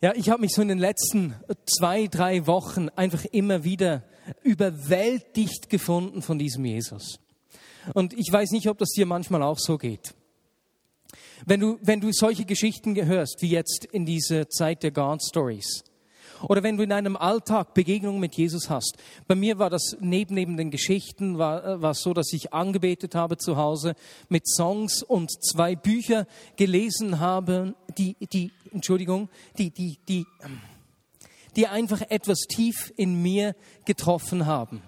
Ja, 0.00 0.12
ich 0.14 0.28
habe 0.28 0.40
mich 0.40 0.52
so 0.52 0.62
in 0.62 0.68
den 0.68 0.78
letzten 0.78 1.34
zwei, 1.66 2.06
drei 2.08 2.46
Wochen 2.46 2.88
einfach 2.90 3.24
immer 3.26 3.64
wieder 3.64 4.02
überwältigt 4.42 5.70
gefunden 5.70 6.22
von 6.22 6.38
diesem 6.38 6.64
Jesus. 6.64 7.18
Und 7.92 8.12
ich 8.14 8.30
weiß 8.30 8.50
nicht, 8.52 8.68
ob 8.68 8.78
das 8.78 8.90
dir 8.90 9.06
manchmal 9.06 9.42
auch 9.42 9.58
so 9.58 9.78
geht. 9.78 10.14
Wenn 11.46 11.60
du, 11.60 11.78
wenn 11.82 12.00
du 12.00 12.10
solche 12.12 12.44
Geschichten 12.44 12.96
hörst, 13.04 13.42
wie 13.42 13.50
jetzt 13.50 13.86
in 13.92 14.06
dieser 14.06 14.48
Zeit 14.48 14.82
der 14.82 14.90
God 14.90 15.22
Stories, 15.22 15.84
oder 16.48 16.62
wenn 16.62 16.76
du 16.76 16.82
in 16.82 16.90
deinem 16.90 17.16
Alltag 17.16 17.74
Begegnungen 17.74 18.20
mit 18.20 18.36
Jesus 18.36 18.68
hast. 18.68 18.98
Bei 19.26 19.34
mir 19.34 19.58
war 19.58 19.70
das 19.70 19.96
neben, 20.00 20.34
neben 20.34 20.56
den 20.56 20.70
Geschichten, 20.70 21.38
war, 21.38 21.64
äh, 21.64 21.82
war 21.82 21.94
so, 21.94 22.12
dass 22.12 22.32
ich 22.32 22.52
angebetet 22.52 23.14
habe 23.14 23.38
zu 23.38 23.56
Hause 23.56 23.94
mit 24.28 24.46
Songs 24.46 25.02
und 25.02 25.30
zwei 25.44 25.74
Bücher 25.76 26.26
gelesen 26.56 27.20
habe, 27.20 27.74
die, 27.96 28.16
die 28.32 28.52
Entschuldigung, 28.74 29.28
die, 29.58 29.70
die, 29.70 29.98
die, 30.08 30.26
die 31.56 31.66
einfach 31.66 32.02
etwas 32.08 32.40
tief 32.48 32.92
in 32.96 33.22
mir 33.22 33.54
getroffen 33.84 34.46
haben. 34.46 34.82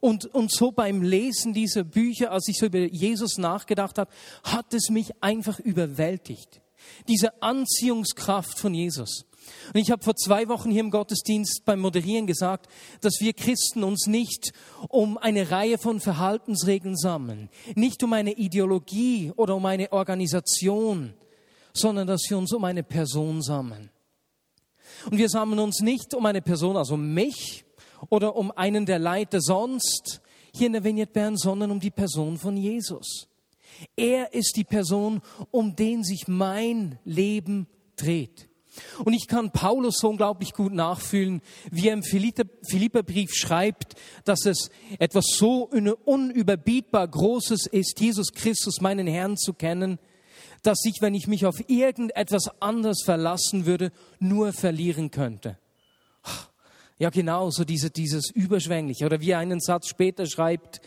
Und, 0.00 0.26
und 0.26 0.50
so 0.52 0.72
beim 0.72 1.02
Lesen 1.02 1.52
dieser 1.52 1.84
Bücher, 1.84 2.32
als 2.32 2.48
ich 2.48 2.58
so 2.58 2.66
über 2.66 2.78
Jesus 2.78 3.38
nachgedacht 3.38 3.98
habe, 3.98 4.10
hat 4.42 4.74
es 4.74 4.90
mich 4.90 5.10
einfach 5.22 5.58
überwältigt. 5.60 6.60
Diese 7.08 7.42
Anziehungskraft 7.42 8.58
von 8.58 8.74
Jesus. 8.74 9.24
Und 9.72 9.80
ich 9.80 9.90
habe 9.90 10.02
vor 10.02 10.16
zwei 10.16 10.48
Wochen 10.48 10.70
hier 10.70 10.80
im 10.80 10.90
Gottesdienst 10.90 11.62
beim 11.64 11.80
Moderieren 11.80 12.26
gesagt, 12.26 12.66
dass 13.00 13.20
wir 13.20 13.32
Christen 13.32 13.84
uns 13.84 14.06
nicht 14.06 14.52
um 14.88 15.18
eine 15.18 15.50
Reihe 15.50 15.78
von 15.78 16.00
Verhaltensregeln 16.00 16.96
sammeln, 16.96 17.50
nicht 17.74 18.02
um 18.02 18.12
eine 18.12 18.32
Ideologie 18.32 19.32
oder 19.36 19.54
um 19.54 19.66
eine 19.66 19.92
Organisation, 19.92 21.14
sondern 21.74 22.06
dass 22.06 22.22
wir 22.28 22.38
uns 22.38 22.52
um 22.52 22.64
eine 22.64 22.82
Person 22.82 23.42
sammeln. 23.42 23.90
Und 25.10 25.18
wir 25.18 25.28
sammeln 25.28 25.58
uns 25.58 25.80
nicht 25.80 26.14
um 26.14 26.24
eine 26.24 26.40
Person, 26.40 26.76
also 26.76 26.94
um 26.94 27.12
mich 27.12 27.64
oder 28.08 28.36
um 28.36 28.50
einen 28.52 28.86
der 28.86 28.98
Leiter 28.98 29.40
sonst 29.40 30.20
hier 30.52 30.68
in 30.68 30.72
der 30.72 30.84
Vignette 30.84 31.12
Bern, 31.12 31.36
sondern 31.36 31.70
um 31.70 31.80
die 31.80 31.90
Person 31.90 32.38
von 32.38 32.56
Jesus. 32.56 33.28
Er 33.96 34.32
ist 34.32 34.56
die 34.56 34.64
Person, 34.64 35.20
um 35.50 35.74
den 35.74 36.04
sich 36.04 36.28
mein 36.28 36.98
Leben 37.04 37.66
dreht. 37.96 38.48
Und 39.04 39.12
ich 39.12 39.26
kann 39.26 39.50
Paulus 39.50 39.98
so 39.98 40.08
unglaublich 40.08 40.52
gut 40.52 40.72
nachfühlen, 40.72 41.42
wie 41.70 41.88
er 41.88 41.94
im 41.94 42.02
Philipperbrief 42.02 43.32
schreibt, 43.32 43.94
dass 44.24 44.46
es 44.46 44.70
etwas 44.98 45.26
so 45.36 45.70
unüberbietbar 46.04 47.06
Großes 47.06 47.66
ist, 47.66 48.00
Jesus 48.00 48.32
Christus, 48.32 48.80
meinen 48.80 49.06
Herrn, 49.06 49.36
zu 49.36 49.54
kennen, 49.54 49.98
dass 50.64 50.84
ich, 50.84 51.00
wenn 51.00 51.14
ich 51.14 51.28
mich 51.28 51.46
auf 51.46 51.68
irgendetwas 51.68 52.48
anderes 52.60 53.02
verlassen 53.04 53.66
würde, 53.66 53.92
nur 54.18 54.52
verlieren 54.52 55.10
könnte. 55.10 55.58
Ja, 56.98 57.10
genau, 57.10 57.50
so 57.50 57.64
diese, 57.64 57.90
dieses 57.90 58.30
Überschwängliche. 58.30 59.04
Oder 59.04 59.20
wie 59.20 59.30
er 59.30 59.38
einen 59.38 59.60
Satz 59.60 59.88
später 59.88 60.26
schreibt, 60.26 60.80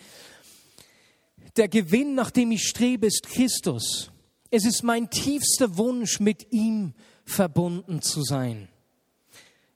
der 1.57 1.67
Gewinn, 1.67 2.15
nach 2.15 2.31
dem 2.31 2.51
ich 2.51 2.63
strebe, 2.63 3.07
ist 3.07 3.27
Christus. 3.27 4.11
Es 4.49 4.65
ist 4.65 4.83
mein 4.83 5.09
tiefster 5.09 5.77
Wunsch, 5.77 6.19
mit 6.19 6.51
ihm 6.51 6.93
verbunden 7.25 8.01
zu 8.01 8.23
sein. 8.23 8.69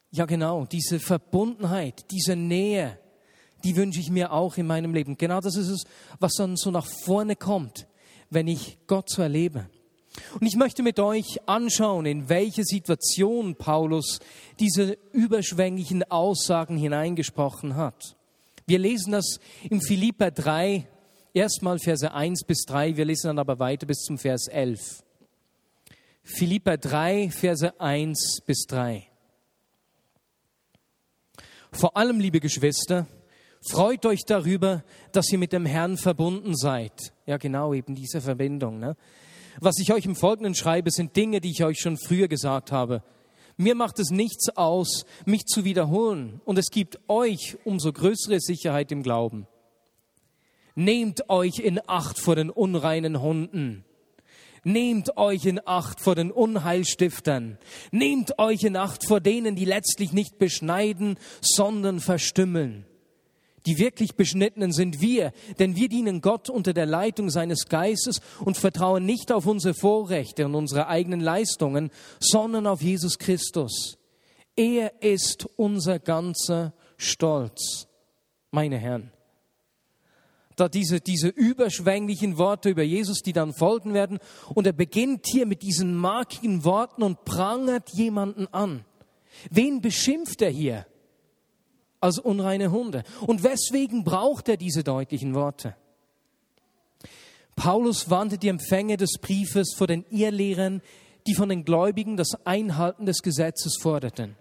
Ja, 0.09 0.25
genau, 0.25 0.65
diese 0.65 0.99
Verbundenheit, 0.99 2.05
diese 2.11 2.35
Nähe, 2.35 2.97
die 3.63 3.75
wünsche 3.75 3.99
ich 3.99 4.09
mir 4.09 4.31
auch 4.31 4.57
in 4.57 4.65
meinem 4.65 4.93
Leben. 4.93 5.17
Genau 5.17 5.41
das 5.41 5.55
ist 5.55 5.69
es, 5.69 5.83
was 6.19 6.33
dann 6.33 6.55
so 6.57 6.71
nach 6.71 6.87
vorne 7.03 7.35
kommt, 7.35 7.87
wenn 8.29 8.47
ich 8.47 8.79
Gott 8.87 9.09
so 9.09 9.21
erlebe. 9.21 9.69
Und 10.39 10.45
ich 10.45 10.55
möchte 10.55 10.83
mit 10.83 10.99
euch 10.99 11.39
anschauen, 11.45 12.05
in 12.05 12.27
welche 12.27 12.63
Situation 12.63 13.55
Paulus 13.55 14.19
diese 14.59 14.97
überschwänglichen 15.13 16.03
Aussagen 16.11 16.77
hineingesprochen 16.77 17.75
hat. 17.75 18.17
Wir 18.67 18.79
lesen 18.79 19.13
das 19.13 19.39
im 19.69 19.81
Philipper 19.81 20.31
3, 20.31 20.87
erstmal 21.33 21.79
Verse 21.79 22.11
1 22.11 22.43
bis 22.45 22.65
3, 22.65 22.97
wir 22.97 23.05
lesen 23.05 23.27
dann 23.27 23.39
aber 23.39 23.59
weiter 23.59 23.85
bis 23.85 23.99
zum 23.99 24.17
Vers 24.17 24.47
11. 24.47 25.03
Philipper 26.23 26.77
3, 26.77 27.29
Verse 27.31 27.79
1 27.79 28.41
bis 28.45 28.65
3. 28.67 29.07
Vor 31.71 31.95
allem, 31.95 32.19
liebe 32.19 32.39
Geschwister, 32.39 33.07
freut 33.61 34.05
euch 34.05 34.25
darüber, 34.25 34.83
dass 35.13 35.31
ihr 35.31 35.37
mit 35.37 35.53
dem 35.53 35.65
Herrn 35.65 35.97
verbunden 35.97 36.55
seid. 36.55 37.13
Ja, 37.25 37.37
genau, 37.37 37.73
eben 37.73 37.95
diese 37.95 38.19
Verbindung. 38.19 38.79
Ne? 38.79 38.97
Was 39.59 39.79
ich 39.79 39.93
euch 39.93 40.05
im 40.05 40.15
Folgenden 40.15 40.55
schreibe, 40.55 40.91
sind 40.91 41.15
Dinge, 41.15 41.41
die 41.41 41.51
ich 41.51 41.63
euch 41.63 41.79
schon 41.79 41.97
früher 41.97 42.27
gesagt 42.27 42.71
habe. 42.71 43.03
Mir 43.57 43.75
macht 43.75 43.99
es 43.99 44.09
nichts 44.09 44.49
aus, 44.55 45.05
mich 45.25 45.45
zu 45.45 45.65
wiederholen, 45.65 46.41
und 46.45 46.57
es 46.57 46.69
gibt 46.69 46.99
euch 47.07 47.57
umso 47.63 47.91
größere 47.91 48.39
Sicherheit 48.39 48.91
im 48.91 49.03
Glauben. 49.03 49.47
Nehmt 50.73 51.29
euch 51.29 51.59
in 51.59 51.79
Acht 51.87 52.17
vor 52.17 52.35
den 52.35 52.49
unreinen 52.49 53.21
Hunden 53.21 53.83
Nehmt 54.63 55.17
euch 55.17 55.45
in 55.45 55.59
Acht 55.65 55.99
vor 55.99 56.13
den 56.13 56.29
Unheilstiftern. 56.29 57.57
Nehmt 57.91 58.37
euch 58.37 58.63
in 58.63 58.75
Acht 58.75 59.07
vor 59.07 59.19
denen, 59.19 59.55
die 59.55 59.65
letztlich 59.65 60.11
nicht 60.11 60.37
beschneiden, 60.37 61.17
sondern 61.41 61.99
verstümmeln. 61.99 62.85
Die 63.65 63.77
wirklich 63.77 64.15
Beschnittenen 64.15 64.71
sind 64.71 65.01
wir, 65.01 65.31
denn 65.59 65.75
wir 65.75 65.87
dienen 65.87 66.21
Gott 66.21 66.49
unter 66.49 66.73
der 66.73 66.85
Leitung 66.85 67.29
seines 67.29 67.67
Geistes 67.67 68.21
und 68.43 68.57
vertrauen 68.57 69.05
nicht 69.05 69.31
auf 69.31 69.45
unsere 69.45 69.73
Vorrechte 69.73 70.45
und 70.45 70.55
unsere 70.55 70.87
eigenen 70.87 71.19
Leistungen, 71.19 71.91
sondern 72.19 72.67
auf 72.67 72.81
Jesus 72.81 73.19
Christus. 73.19 73.97
Er 74.55 75.01
ist 75.01 75.47
unser 75.57 75.99
ganzer 75.99 76.73
Stolz. 76.97 77.87
Meine 78.51 78.77
Herren 78.77 79.11
da 80.61 80.69
diese, 80.69 81.01
diese 81.01 81.27
überschwänglichen 81.27 82.37
Worte 82.37 82.69
über 82.69 82.83
Jesus, 82.83 83.21
die 83.23 83.33
dann 83.33 83.53
folgen 83.53 83.93
werden. 83.93 84.19
Und 84.53 84.67
er 84.67 84.73
beginnt 84.73 85.25
hier 85.25 85.45
mit 85.47 85.63
diesen 85.63 85.95
markigen 85.95 86.63
Worten 86.63 87.03
und 87.03 87.25
prangert 87.25 87.89
jemanden 87.93 88.47
an. 88.47 88.85
Wen 89.49 89.81
beschimpft 89.81 90.41
er 90.41 90.51
hier? 90.51 90.85
Als 92.01 92.17
unreine 92.17 92.71
Hunde. 92.71 93.03
Und 93.27 93.43
weswegen 93.43 94.03
braucht 94.03 94.49
er 94.49 94.57
diese 94.57 94.83
deutlichen 94.83 95.35
Worte? 95.35 95.75
Paulus 97.55 98.09
warnte 98.09 98.39
die 98.39 98.47
Empfänger 98.47 98.97
des 98.97 99.19
Briefes 99.21 99.75
vor 99.77 99.85
den 99.85 100.03
Irrlehrern, 100.09 100.81
die 101.27 101.35
von 101.35 101.49
den 101.49 101.63
Gläubigen 101.63 102.17
das 102.17 102.29
Einhalten 102.43 103.05
des 103.05 103.21
Gesetzes 103.21 103.77
forderten. 103.79 104.35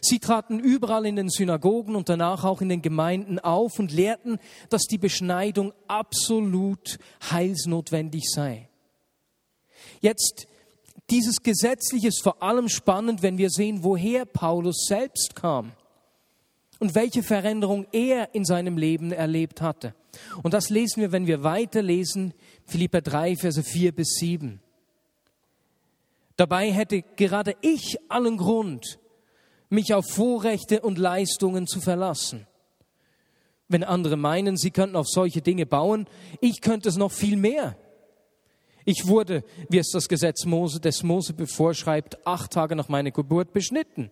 Sie 0.00 0.20
traten 0.20 0.60
überall 0.60 1.06
in 1.06 1.16
den 1.16 1.28
Synagogen 1.28 1.96
und 1.96 2.08
danach 2.08 2.44
auch 2.44 2.60
in 2.60 2.68
den 2.68 2.82
Gemeinden 2.82 3.40
auf 3.40 3.80
und 3.80 3.90
lehrten, 3.90 4.38
dass 4.68 4.82
die 4.82 4.98
Beschneidung 4.98 5.72
absolut 5.88 6.98
heilsnotwendig 7.30 8.30
sei. 8.30 8.68
Jetzt, 10.00 10.46
dieses 11.10 11.42
Gesetzliche 11.42 12.08
ist 12.08 12.22
vor 12.22 12.42
allem 12.42 12.68
spannend, 12.68 13.22
wenn 13.22 13.38
wir 13.38 13.50
sehen, 13.50 13.82
woher 13.82 14.24
Paulus 14.24 14.84
selbst 14.86 15.34
kam 15.34 15.72
und 16.80 16.96
welche 16.96 17.22
Veränderung 17.22 17.86
er 17.92 18.34
in 18.34 18.44
seinem 18.44 18.76
Leben 18.76 19.12
erlebt 19.12 19.60
hatte. 19.62 19.94
Und 20.42 20.54
das 20.54 20.70
lesen 20.70 21.00
wir, 21.00 21.12
wenn 21.12 21.28
wir 21.28 21.44
weiterlesen, 21.44 22.34
Philippa 22.64 23.00
3, 23.00 23.36
Verse 23.36 23.62
4 23.62 23.92
bis 23.92 24.16
7. 24.16 24.60
Dabei 26.36 26.72
hätte 26.72 27.02
gerade 27.16 27.54
ich 27.60 27.98
allen 28.08 28.38
Grund, 28.38 28.98
mich 29.68 29.94
auf 29.94 30.06
Vorrechte 30.10 30.80
und 30.80 30.98
Leistungen 30.98 31.66
zu 31.66 31.80
verlassen. 31.80 32.46
Wenn 33.68 33.84
andere 33.84 34.16
meinen, 34.16 34.56
sie 34.56 34.70
könnten 34.70 34.96
auf 34.96 35.06
solche 35.06 35.42
Dinge 35.42 35.66
bauen, 35.66 36.06
ich 36.40 36.60
könnte 36.60 36.88
es 36.88 36.96
noch 36.96 37.12
viel 37.12 37.36
mehr. 37.36 37.76
Ich 38.84 39.06
wurde, 39.06 39.44
wie 39.68 39.78
es 39.78 39.90
das 39.92 40.08
Gesetz 40.08 40.46
Mose, 40.46 40.80
des 40.80 41.02
Mose 41.02 41.34
bevorschreibt, 41.34 42.26
acht 42.26 42.52
Tage 42.52 42.74
nach 42.74 42.88
meiner 42.88 43.10
Geburt 43.10 43.52
beschnitten. 43.52 44.10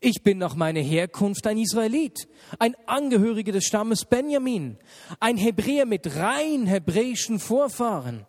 Ich 0.00 0.22
bin 0.22 0.38
nach 0.38 0.54
meiner 0.54 0.80
Herkunft 0.80 1.46
ein 1.46 1.58
Israelit, 1.58 2.28
ein 2.58 2.74
Angehöriger 2.86 3.52
des 3.52 3.64
Stammes 3.64 4.04
Benjamin, 4.04 4.78
ein 5.20 5.36
Hebräer 5.36 5.86
mit 5.86 6.16
rein 6.16 6.66
hebräischen 6.66 7.38
Vorfahren. 7.38 8.26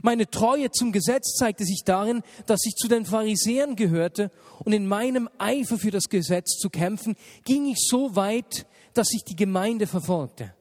Meine 0.00 0.30
Treue 0.30 0.70
zum 0.70 0.92
Gesetz 0.92 1.34
zeigte 1.34 1.64
sich 1.64 1.82
darin, 1.84 2.22
dass 2.46 2.64
ich 2.64 2.74
zu 2.76 2.88
den 2.88 3.04
Pharisäern 3.04 3.76
gehörte 3.76 4.30
und 4.64 4.72
in 4.72 4.86
meinem 4.86 5.28
Eifer 5.38 5.78
für 5.78 5.90
das 5.90 6.08
Gesetz 6.08 6.56
zu 6.58 6.70
kämpfen, 6.70 7.16
ging 7.44 7.66
ich 7.66 7.78
so 7.88 8.14
weit, 8.16 8.66
dass 8.94 9.12
ich 9.12 9.24
die 9.24 9.36
Gemeinde 9.36 9.86
verfolgte. 9.86 10.54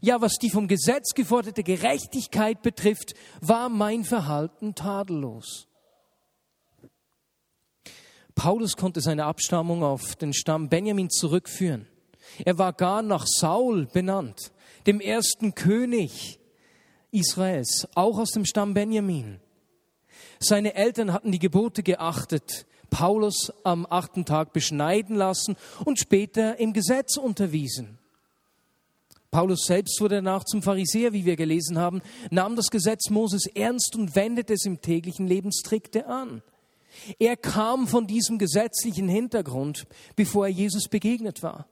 Ja, 0.00 0.20
was 0.20 0.34
die 0.34 0.50
vom 0.50 0.68
Gesetz 0.68 1.14
geforderte 1.14 1.62
Gerechtigkeit 1.62 2.62
betrifft, 2.62 3.14
war 3.40 3.68
mein 3.68 4.04
Verhalten 4.04 4.74
tadellos. 4.74 5.68
Paulus 8.34 8.76
konnte 8.76 9.00
seine 9.00 9.24
Abstammung 9.24 9.82
auf 9.82 10.16
den 10.16 10.32
Stamm 10.32 10.68
Benjamin 10.68 11.10
zurückführen. 11.10 11.86
Er 12.44 12.58
war 12.58 12.72
gar 12.72 13.02
nach 13.02 13.26
Saul 13.26 13.86
benannt, 13.86 14.52
dem 14.86 15.00
ersten 15.00 15.54
König 15.54 16.40
Israels, 17.10 17.86
auch 17.94 18.18
aus 18.18 18.30
dem 18.30 18.44
Stamm 18.44 18.74
Benjamin. 18.74 19.40
Seine 20.40 20.74
Eltern 20.74 21.12
hatten 21.12 21.30
die 21.30 21.38
Gebote 21.38 21.82
geachtet, 21.82 22.66
Paulus 22.90 23.52
am 23.62 23.86
achten 23.88 24.24
Tag 24.24 24.52
beschneiden 24.52 25.16
lassen 25.16 25.56
und 25.84 25.98
später 25.98 26.58
im 26.58 26.72
Gesetz 26.72 27.16
unterwiesen. 27.16 27.98
Paulus 29.30 29.64
selbst 29.66 30.00
wurde 30.00 30.16
danach 30.16 30.44
zum 30.44 30.62
Pharisäer, 30.62 31.12
wie 31.12 31.24
wir 31.24 31.34
gelesen 31.34 31.78
haben, 31.78 32.02
nahm 32.30 32.54
das 32.54 32.68
Gesetz 32.68 33.10
Moses 33.10 33.46
ernst 33.52 33.96
und 33.96 34.14
wendete 34.14 34.52
es 34.54 34.64
im 34.64 34.80
täglichen 34.80 35.26
Leben 35.26 35.50
strikte 35.52 36.06
an. 36.06 36.42
Er 37.18 37.36
kam 37.36 37.86
von 37.86 38.06
diesem 38.06 38.38
gesetzlichen 38.38 39.08
Hintergrund, 39.08 39.86
bevor 40.16 40.46
er 40.46 40.52
Jesus 40.52 40.88
begegnet 40.88 41.42
war. 41.42 41.68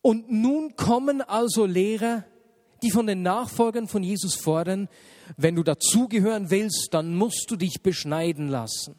Und 0.00 0.30
nun 0.30 0.76
kommen 0.76 1.22
also 1.22 1.64
Lehrer, 1.64 2.24
die 2.82 2.90
von 2.90 3.06
den 3.06 3.22
Nachfolgern 3.22 3.86
von 3.86 4.02
Jesus 4.02 4.34
fordern, 4.34 4.88
wenn 5.36 5.54
du 5.54 5.62
dazugehören 5.62 6.50
willst, 6.50 6.88
dann 6.90 7.14
musst 7.14 7.46
du 7.48 7.56
dich 7.56 7.82
beschneiden 7.82 8.48
lassen. 8.48 8.98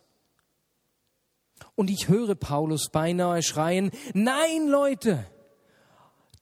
Und 1.75 1.89
ich 1.89 2.07
höre 2.07 2.35
Paulus 2.35 2.89
beinahe 2.89 3.43
schreien, 3.43 3.91
nein 4.13 4.67
Leute, 4.67 5.25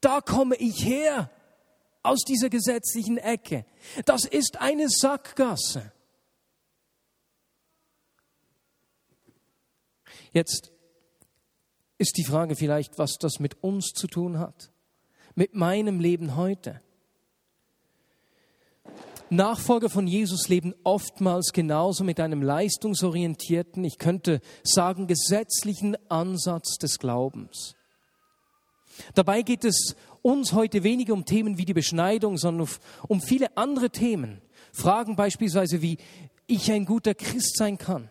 da 0.01 0.21
komme 0.21 0.55
ich 0.55 0.85
her 0.85 1.29
aus 2.03 2.21
dieser 2.21 2.49
gesetzlichen 2.49 3.17
Ecke. 3.17 3.65
Das 4.05 4.25
ist 4.25 4.59
eine 4.59 4.89
Sackgasse. 4.89 5.91
Jetzt 10.31 10.71
ist 11.97 12.17
die 12.17 12.23
Frage 12.23 12.55
vielleicht, 12.55 12.97
was 12.97 13.17
das 13.19 13.39
mit 13.39 13.63
uns 13.63 13.93
zu 13.93 14.07
tun 14.07 14.39
hat, 14.39 14.71
mit 15.35 15.55
meinem 15.55 15.99
Leben 15.99 16.35
heute. 16.35 16.81
Nachfolger 19.29 19.89
von 19.89 20.07
Jesus 20.07 20.49
leben 20.49 20.75
oftmals 20.83 21.53
genauso 21.53 22.03
mit 22.03 22.19
einem 22.19 22.41
leistungsorientierten, 22.41 23.83
ich 23.85 23.97
könnte 23.97 24.41
sagen, 24.61 25.07
gesetzlichen 25.07 25.95
Ansatz 26.09 26.77
des 26.77 26.99
Glaubens. 26.99 27.75
Dabei 29.13 29.41
geht 29.41 29.63
es 29.63 29.95
uns 30.21 30.51
heute 30.51 30.83
weniger 30.83 31.13
um 31.13 31.23
Themen 31.23 31.57
wie 31.57 31.65
die 31.65 31.73
Beschneidung, 31.73 32.37
sondern 32.37 32.67
um 33.07 33.21
viele 33.21 33.55
andere 33.55 33.89
Themen. 33.89 34.41
Fragen 34.73 35.15
beispielsweise, 35.15 35.81
wie 35.81 35.97
ich 36.45 36.69
ein 36.71 36.85
guter 36.85 37.13
Christ 37.13 37.55
sein 37.55 37.77
kann, 37.77 38.09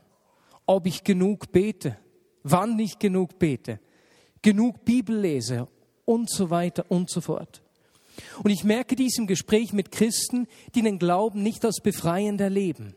ob 0.70 0.87
ich 0.87 1.02
genug 1.02 1.50
bete, 1.50 1.99
wann 2.44 2.78
ich 2.78 3.00
genug 3.00 3.40
bete, 3.40 3.81
genug 4.40 4.84
Bibel 4.84 5.19
lese 5.19 5.67
und 6.05 6.31
so 6.31 6.49
weiter 6.49 6.88
und 6.88 7.11
so 7.11 7.20
fort. 7.20 7.61
Und 8.44 8.52
ich 8.52 8.62
merke 8.62 8.94
dies 8.94 9.19
im 9.19 9.26
Gespräch 9.26 9.72
mit 9.72 9.90
Christen, 9.90 10.46
die 10.76 10.82
den 10.82 11.00
Glauben 11.00 11.43
nicht 11.43 11.64
als 11.64 11.81
befreiender 11.82 12.49
leben, 12.49 12.94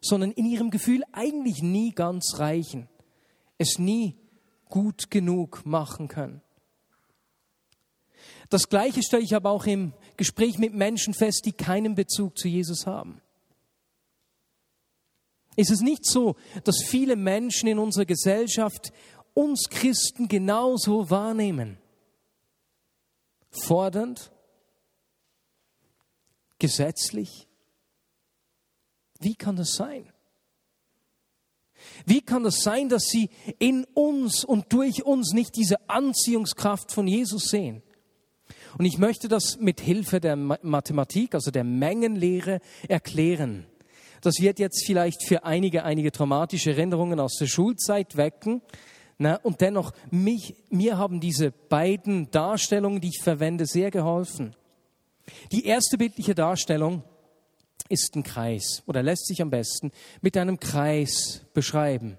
sondern 0.00 0.32
in 0.32 0.46
ihrem 0.46 0.72
Gefühl 0.72 1.04
eigentlich 1.12 1.62
nie 1.62 1.92
ganz 1.92 2.40
reichen, 2.40 2.88
es 3.56 3.78
nie 3.78 4.16
gut 4.68 5.08
genug 5.08 5.64
machen 5.64 6.08
können. 6.08 6.42
Das 8.48 8.68
Gleiche 8.68 9.04
stelle 9.04 9.22
ich 9.22 9.36
aber 9.36 9.50
auch 9.50 9.66
im 9.66 9.92
Gespräch 10.16 10.58
mit 10.58 10.74
Menschen 10.74 11.14
fest, 11.14 11.42
die 11.44 11.52
keinen 11.52 11.94
Bezug 11.94 12.36
zu 12.36 12.48
Jesus 12.48 12.84
haben. 12.84 13.22
Ist 15.56 15.70
es 15.70 15.80
nicht 15.80 16.04
so, 16.04 16.36
dass 16.64 16.84
viele 16.84 17.16
Menschen 17.16 17.68
in 17.68 17.78
unserer 17.78 18.04
Gesellschaft 18.04 18.92
uns 19.34 19.68
Christen 19.70 20.28
genauso 20.28 21.10
wahrnehmen? 21.10 21.78
Fordernd? 23.50 24.30
Gesetzlich? 26.58 27.48
Wie 29.18 29.34
kann 29.34 29.56
das 29.56 29.74
sein? 29.74 30.12
Wie 32.04 32.20
kann 32.20 32.44
das 32.44 32.62
sein, 32.62 32.88
dass 32.88 33.04
sie 33.04 33.30
in 33.58 33.84
uns 33.94 34.44
und 34.44 34.72
durch 34.72 35.04
uns 35.04 35.32
nicht 35.32 35.56
diese 35.56 35.88
Anziehungskraft 35.88 36.92
von 36.92 37.06
Jesus 37.06 37.44
sehen? 37.44 37.82
Und 38.78 38.84
ich 38.84 38.98
möchte 38.98 39.28
das 39.28 39.58
mit 39.58 39.80
Hilfe 39.80 40.20
der 40.20 40.36
Mathematik, 40.36 41.34
also 41.34 41.50
der 41.50 41.64
Mengenlehre, 41.64 42.60
erklären. 42.88 43.66
Das 44.20 44.40
wird 44.40 44.58
jetzt 44.58 44.84
vielleicht 44.86 45.26
für 45.26 45.44
einige 45.44 45.84
einige 45.84 46.12
traumatische 46.12 46.70
Erinnerungen 46.70 47.20
aus 47.20 47.36
der 47.38 47.46
Schulzeit 47.46 48.16
wecken. 48.16 48.62
Na, 49.18 49.36
und 49.36 49.60
dennoch, 49.60 49.92
mich, 50.10 50.54
mir 50.68 50.98
haben 50.98 51.20
diese 51.20 51.50
beiden 51.50 52.30
Darstellungen, 52.30 53.00
die 53.00 53.08
ich 53.08 53.22
verwende, 53.22 53.66
sehr 53.66 53.90
geholfen. 53.90 54.54
Die 55.52 55.64
erste 55.64 55.96
bildliche 55.96 56.34
Darstellung 56.34 57.02
ist 57.88 58.14
ein 58.14 58.22
Kreis 58.22 58.82
oder 58.86 59.02
lässt 59.02 59.26
sich 59.26 59.40
am 59.40 59.50
besten 59.50 59.92
mit 60.20 60.36
einem 60.36 60.60
Kreis 60.60 61.42
beschreiben. 61.54 62.18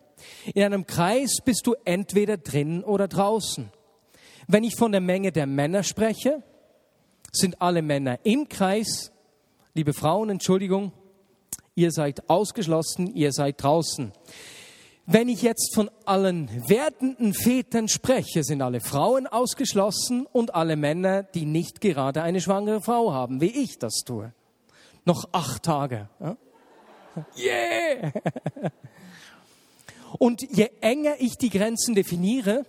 In 0.53 0.63
einem 0.63 0.87
Kreis 0.87 1.37
bist 1.43 1.67
du 1.67 1.75
entweder 1.85 2.37
drin 2.37 2.83
oder 2.83 3.07
draußen. 3.07 3.71
Wenn 4.47 4.63
ich 4.63 4.75
von 4.75 4.91
der 4.91 5.01
Menge 5.01 5.31
der 5.31 5.45
Männer 5.45 5.83
spreche, 5.83 6.41
sind 7.31 7.61
alle 7.61 7.81
Männer 7.81 8.19
im 8.23 8.49
Kreis. 8.49 9.11
Liebe 9.73 9.93
Frauen, 9.93 10.29
Entschuldigung, 10.29 10.91
ihr 11.77 11.91
seid 11.91 12.29
ausgeschlossen, 12.29 13.15
ihr 13.15 13.31
seid 13.31 13.61
draußen. 13.61 14.11
Wenn 15.05 15.29
ich 15.29 15.41
jetzt 15.41 15.73
von 15.73 15.89
allen 16.03 16.49
werdenden 16.67 17.33
Vätern 17.33 17.87
spreche, 17.87 18.43
sind 18.43 18.61
alle 18.61 18.81
Frauen 18.81 19.25
ausgeschlossen 19.25 20.25
und 20.25 20.53
alle 20.53 20.75
Männer, 20.75 21.23
die 21.23 21.45
nicht 21.45 21.79
gerade 21.79 22.23
eine 22.23 22.41
schwangere 22.41 22.81
Frau 22.81 23.13
haben, 23.13 23.39
wie 23.39 23.63
ich 23.63 23.77
das 23.79 23.99
tue. 24.05 24.33
Noch 25.05 25.29
acht 25.31 25.63
Tage. 25.63 26.09
Yeah! 27.37 28.11
Und 30.19 30.41
je 30.41 30.69
enger 30.81 31.15
ich 31.19 31.37
die 31.37 31.49
Grenzen 31.49 31.95
definiere, 31.95 32.65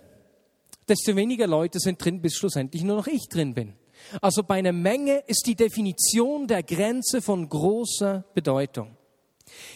desto 0.87 1.15
weniger 1.15 1.47
Leute 1.47 1.79
sind 1.79 2.03
drin, 2.03 2.21
bis 2.21 2.35
schlussendlich 2.35 2.83
nur 2.83 2.95
noch 2.95 3.07
ich 3.07 3.27
drin 3.29 3.53
bin. 3.53 3.73
Also 4.21 4.43
bei 4.43 4.55
einer 4.55 4.71
Menge 4.71 5.23
ist 5.27 5.43
die 5.45 5.55
Definition 5.55 6.47
der 6.47 6.63
Grenze 6.63 7.21
von 7.21 7.47
großer 7.47 8.23
Bedeutung. 8.33 8.95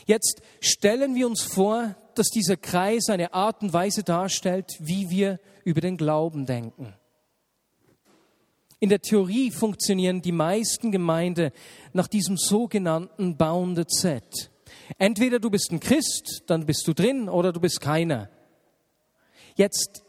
Jetzt 0.05 0.41
stellen 0.59 1.15
wir 1.15 1.27
uns 1.27 1.41
vor, 1.41 1.95
dass 2.15 2.27
dieser 2.27 2.57
Kreis 2.57 3.09
eine 3.09 3.33
Art 3.33 3.61
und 3.61 3.73
Weise 3.73 4.03
darstellt, 4.03 4.71
wie 4.79 5.09
wir 5.09 5.39
über 5.63 5.81
den 5.81 5.97
Glauben 5.97 6.45
denken. 6.45 6.93
In 8.79 8.89
der 8.89 9.01
Theorie 9.01 9.49
funktionieren 9.49 10.21
die 10.21 10.33
meisten 10.33 10.91
Gemeinden 10.91 11.51
nach 11.93 12.07
diesem 12.07 12.37
sogenannten 12.37 13.37
Bounded 13.37 13.89
Set. 13.91 14.51
Entweder 14.97 15.39
du 15.39 15.49
bist 15.49 15.71
ein 15.71 15.79
Christ, 15.79 16.43
dann 16.47 16.65
bist 16.65 16.85
du 16.87 16.93
drin, 16.93 17.29
oder 17.29 17.53
du 17.53 17.61
bist 17.61 17.79
keiner. 17.79 18.29
Jetzt 19.55 20.03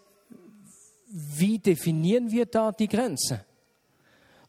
wie 1.16 1.60
definieren 1.60 2.32
wir 2.32 2.46
da 2.46 2.72
die 2.72 2.88
Grenze? 2.88 3.44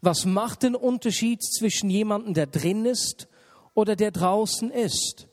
Was 0.01 0.25
macht 0.25 0.63
den 0.63 0.73
Unterschied 0.73 1.43
zwischen 1.43 1.91
jemandem, 1.91 2.33
der 2.33 2.47
drin 2.47 2.85
ist 2.85 3.27
oder 3.75 3.95
der 3.95 4.09
draußen 4.09 4.71
ist? 4.71 5.27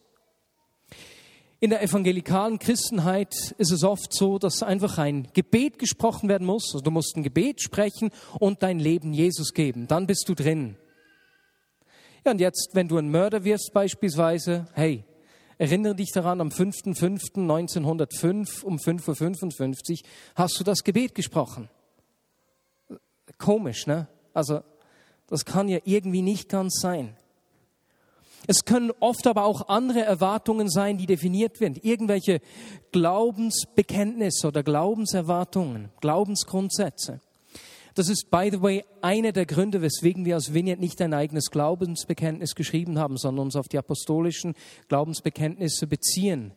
In 1.60 1.70
der 1.70 1.82
evangelikalen 1.82 2.58
Christenheit 2.58 3.32
ist 3.56 3.70
es 3.70 3.84
oft 3.84 4.12
so, 4.12 4.38
dass 4.38 4.62
einfach 4.62 4.98
ein 4.98 5.28
Gebet 5.32 5.78
gesprochen 5.78 6.28
werden 6.28 6.46
muss. 6.46 6.74
Also 6.74 6.84
du 6.84 6.90
musst 6.90 7.16
ein 7.16 7.22
Gebet 7.22 7.62
sprechen 7.62 8.10
und 8.38 8.62
dein 8.62 8.78
Leben 8.78 9.14
Jesus 9.14 9.54
geben. 9.54 9.86
Dann 9.86 10.06
bist 10.06 10.28
du 10.28 10.34
drin. 10.34 10.76
Ja, 12.26 12.32
und 12.32 12.40
jetzt, 12.40 12.70
wenn 12.74 12.88
du 12.88 12.98
ein 12.98 13.10
Mörder 13.10 13.44
wirst 13.44 13.70
beispielsweise, 13.72 14.66
hey, 14.74 15.06
Erinnere 15.62 15.94
dich 15.94 16.10
daran, 16.10 16.40
am 16.40 16.48
5.5.1905 16.48 18.64
um 18.64 18.78
5.55 18.78 19.92
Uhr 19.92 19.98
hast 20.34 20.58
du 20.58 20.64
das 20.64 20.82
Gebet 20.82 21.14
gesprochen. 21.14 21.68
Komisch, 23.38 23.86
ne? 23.86 24.08
Also, 24.34 24.62
das 25.28 25.44
kann 25.44 25.68
ja 25.68 25.78
irgendwie 25.84 26.22
nicht 26.22 26.48
ganz 26.48 26.80
sein. 26.80 27.16
Es 28.46 28.64
können 28.64 28.90
oft 29.00 29.26
aber 29.26 29.44
auch 29.44 29.68
andere 29.68 30.00
Erwartungen 30.00 30.68
sein, 30.68 30.98
die 30.98 31.06
definiert 31.06 31.60
werden. 31.60 31.78
Irgendwelche 31.80 32.40
Glaubensbekenntnisse 32.90 34.48
oder 34.48 34.62
Glaubenserwartungen, 34.62 35.90
Glaubensgrundsätze. 36.00 37.20
Das 37.94 38.08
ist, 38.08 38.30
by 38.30 38.48
the 38.50 38.62
way, 38.62 38.84
einer 39.02 39.32
der 39.32 39.44
Gründe, 39.44 39.82
weswegen 39.82 40.24
wir 40.24 40.36
als 40.36 40.54
Vineyard 40.54 40.80
nicht 40.80 41.00
ein 41.02 41.12
eigenes 41.12 41.50
Glaubensbekenntnis 41.50 42.54
geschrieben 42.54 42.98
haben, 42.98 43.18
sondern 43.18 43.46
uns 43.46 43.56
auf 43.56 43.68
die 43.68 43.78
apostolischen 43.78 44.54
Glaubensbekenntnisse 44.88 45.86
beziehen. 45.86 46.52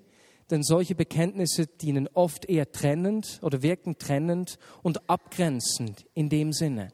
Denn 0.50 0.63
solche 0.63 0.96
Bekenntnisse 0.96 1.68
dienen 1.68 2.08
oft 2.13 2.46
eher 2.46 2.72
trennend 2.72 3.39
oder 3.42 3.63
wirken 3.63 3.98
trennend 3.98 4.58
und 4.82 5.10
abgrenzend 5.10 6.06
in 6.13 6.30
dem 6.30 6.54
Sinne. 6.54 6.89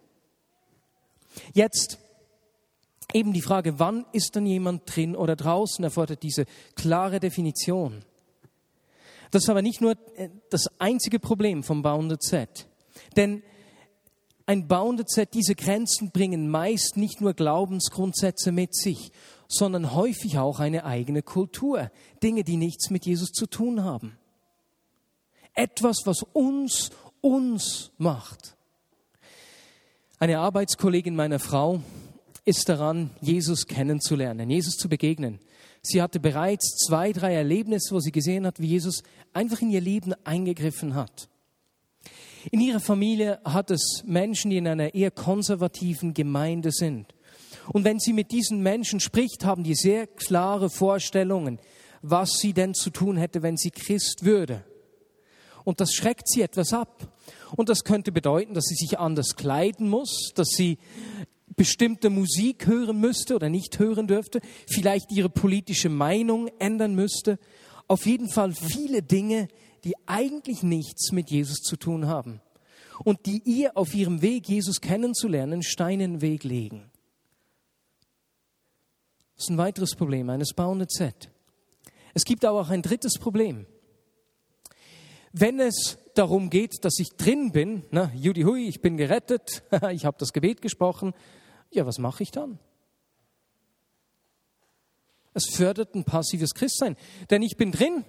Jetzt 1.53 1.99
eben 3.13 3.33
die 3.33 3.41
Frage, 3.41 3.79
wann 3.79 4.05
ist 4.11 4.35
dann 4.35 4.45
jemand 4.45 4.95
drin 4.95 5.15
oder 5.15 5.35
draußen, 5.35 5.83
erfordert 5.83 6.23
diese 6.23 6.45
klare 6.75 7.19
Definition. 7.19 8.03
Das 9.31 9.43
ist 9.43 9.49
aber 9.49 9.61
nicht 9.61 9.81
nur 9.81 9.95
äh, 10.15 10.29
das 10.49 10.69
einzige 10.79 11.19
Problem 11.19 11.63
vom 11.63 11.81
Bounded 11.81 12.21
Set. 12.21 12.67
Denn 13.15 13.43
ein 14.45 14.67
Bounded 14.67 15.09
Set, 15.09 15.33
diese 15.33 15.55
Grenzen 15.55 16.11
bringen 16.11 16.49
meist 16.49 16.97
nicht 16.97 17.21
nur 17.21 17.33
Glaubensgrundsätze 17.33 18.51
mit 18.51 18.75
sich, 18.75 19.11
sondern 19.47 19.93
häufig 19.93 20.37
auch 20.37 20.59
eine 20.59 20.83
eigene 20.85 21.21
Kultur. 21.21 21.91
Dinge, 22.21 22.43
die 22.43 22.57
nichts 22.57 22.89
mit 22.89 23.05
Jesus 23.05 23.31
zu 23.31 23.47
tun 23.47 23.83
haben. 23.83 24.17
Etwas, 25.53 26.01
was 26.05 26.23
uns 26.33 26.89
uns 27.21 27.91
macht. 27.97 28.55
Eine 30.19 30.39
Arbeitskollegin 30.39 31.15
meiner 31.15 31.39
Frau 31.39 31.81
ist 32.45 32.69
daran, 32.69 33.11
Jesus 33.21 33.67
kennenzulernen, 33.67 34.49
Jesus 34.49 34.75
zu 34.75 34.89
begegnen. 34.89 35.39
Sie 35.81 36.01
hatte 36.01 36.19
bereits 36.19 36.77
zwei, 36.85 37.11
drei 37.11 37.33
Erlebnisse, 37.33 37.93
wo 37.93 37.99
sie 37.99 38.11
gesehen 38.11 38.45
hat, 38.45 38.59
wie 38.59 38.67
Jesus 38.67 39.03
einfach 39.33 39.61
in 39.61 39.71
ihr 39.71 39.81
Leben 39.81 40.13
eingegriffen 40.23 40.95
hat. 40.95 41.29
In 42.51 42.59
ihrer 42.59 42.79
Familie 42.79 43.39
hat 43.43 43.69
es 43.69 44.03
Menschen, 44.05 44.49
die 44.49 44.57
in 44.57 44.67
einer 44.67 44.93
eher 44.93 45.11
konservativen 45.11 46.13
Gemeinde 46.13 46.71
sind. 46.71 47.13
Und 47.71 47.83
wenn 47.83 47.99
sie 47.99 48.13
mit 48.13 48.31
diesen 48.31 48.63
Menschen 48.63 48.99
spricht, 48.99 49.45
haben 49.45 49.63
die 49.63 49.75
sehr 49.75 50.07
klare 50.07 50.69
Vorstellungen, 50.69 51.59
was 52.01 52.39
sie 52.39 52.53
denn 52.53 52.73
zu 52.73 52.89
tun 52.89 53.17
hätte, 53.17 53.43
wenn 53.43 53.57
sie 53.57 53.69
Christ 53.69 54.25
würde. 54.25 54.63
Und 55.63 55.79
das 55.79 55.93
schreckt 55.93 56.27
sie 56.27 56.41
etwas 56.41 56.73
ab. 56.73 57.15
Und 57.55 57.69
das 57.69 57.83
könnte 57.83 58.11
bedeuten, 58.11 58.55
dass 58.55 58.65
sie 58.65 58.75
sich 58.75 58.97
anders 58.97 59.35
kleiden 59.35 59.89
muss, 59.89 60.31
dass 60.35 60.47
sie 60.49 60.79
bestimmte 61.55 62.09
Musik 62.09 62.67
hören 62.67 62.99
müsste 62.99 63.35
oder 63.35 63.49
nicht 63.49 63.79
hören 63.79 64.07
dürfte, 64.07 64.41
vielleicht 64.67 65.11
ihre 65.11 65.29
politische 65.29 65.89
Meinung 65.89 66.49
ändern 66.59 66.95
müsste. 66.95 67.39
Auf 67.87 68.05
jeden 68.05 68.29
Fall 68.29 68.53
viele 68.53 69.01
Dinge, 69.01 69.47
die 69.83 69.93
eigentlich 70.05 70.63
nichts 70.63 71.11
mit 71.11 71.29
Jesus 71.29 71.57
zu 71.59 71.75
tun 71.75 72.07
haben 72.07 72.41
und 73.03 73.25
die 73.25 73.41
ihr 73.45 73.75
auf 73.75 73.93
ihrem 73.93 74.21
Weg, 74.21 74.47
Jesus 74.47 74.79
kennenzulernen, 74.79 75.63
Steine 75.63 76.03
in 76.03 76.13
den 76.13 76.21
Weg 76.21 76.43
legen. 76.43 76.89
Das 79.35 79.45
ist 79.45 79.49
ein 79.49 79.57
weiteres 79.57 79.95
Problem 79.95 80.29
eines 80.29 80.53
bauenden 80.53 80.87
Z. 80.87 81.29
Es 82.13 82.23
gibt 82.23 82.45
aber 82.45 82.61
auch 82.61 82.69
ein 82.69 82.81
drittes 82.83 83.17
Problem. 83.17 83.65
Wenn 85.33 85.59
es 85.59 85.97
darum 86.13 86.49
geht, 86.49 86.83
dass 86.83 86.99
ich 86.99 87.09
drin 87.17 87.51
bin, 87.51 87.83
na, 87.89 88.11
Judy 88.15 88.43
Hui, 88.43 88.67
ich 88.67 88.81
bin 88.81 88.97
gerettet, 88.97 89.63
ich 89.91 90.05
habe 90.05 90.17
das 90.19 90.33
Gebet 90.33 90.61
gesprochen, 90.61 91.13
ja, 91.71 91.85
was 91.85 91.97
mache 91.97 92.23
ich 92.23 92.31
dann? 92.31 92.59
Es 95.33 95.45
fördert 95.55 95.95
ein 95.95 96.03
passives 96.03 96.53
Christsein, 96.53 96.97
denn 97.29 97.41
ich 97.41 97.57
bin 97.57 97.71
drin. 97.71 98.05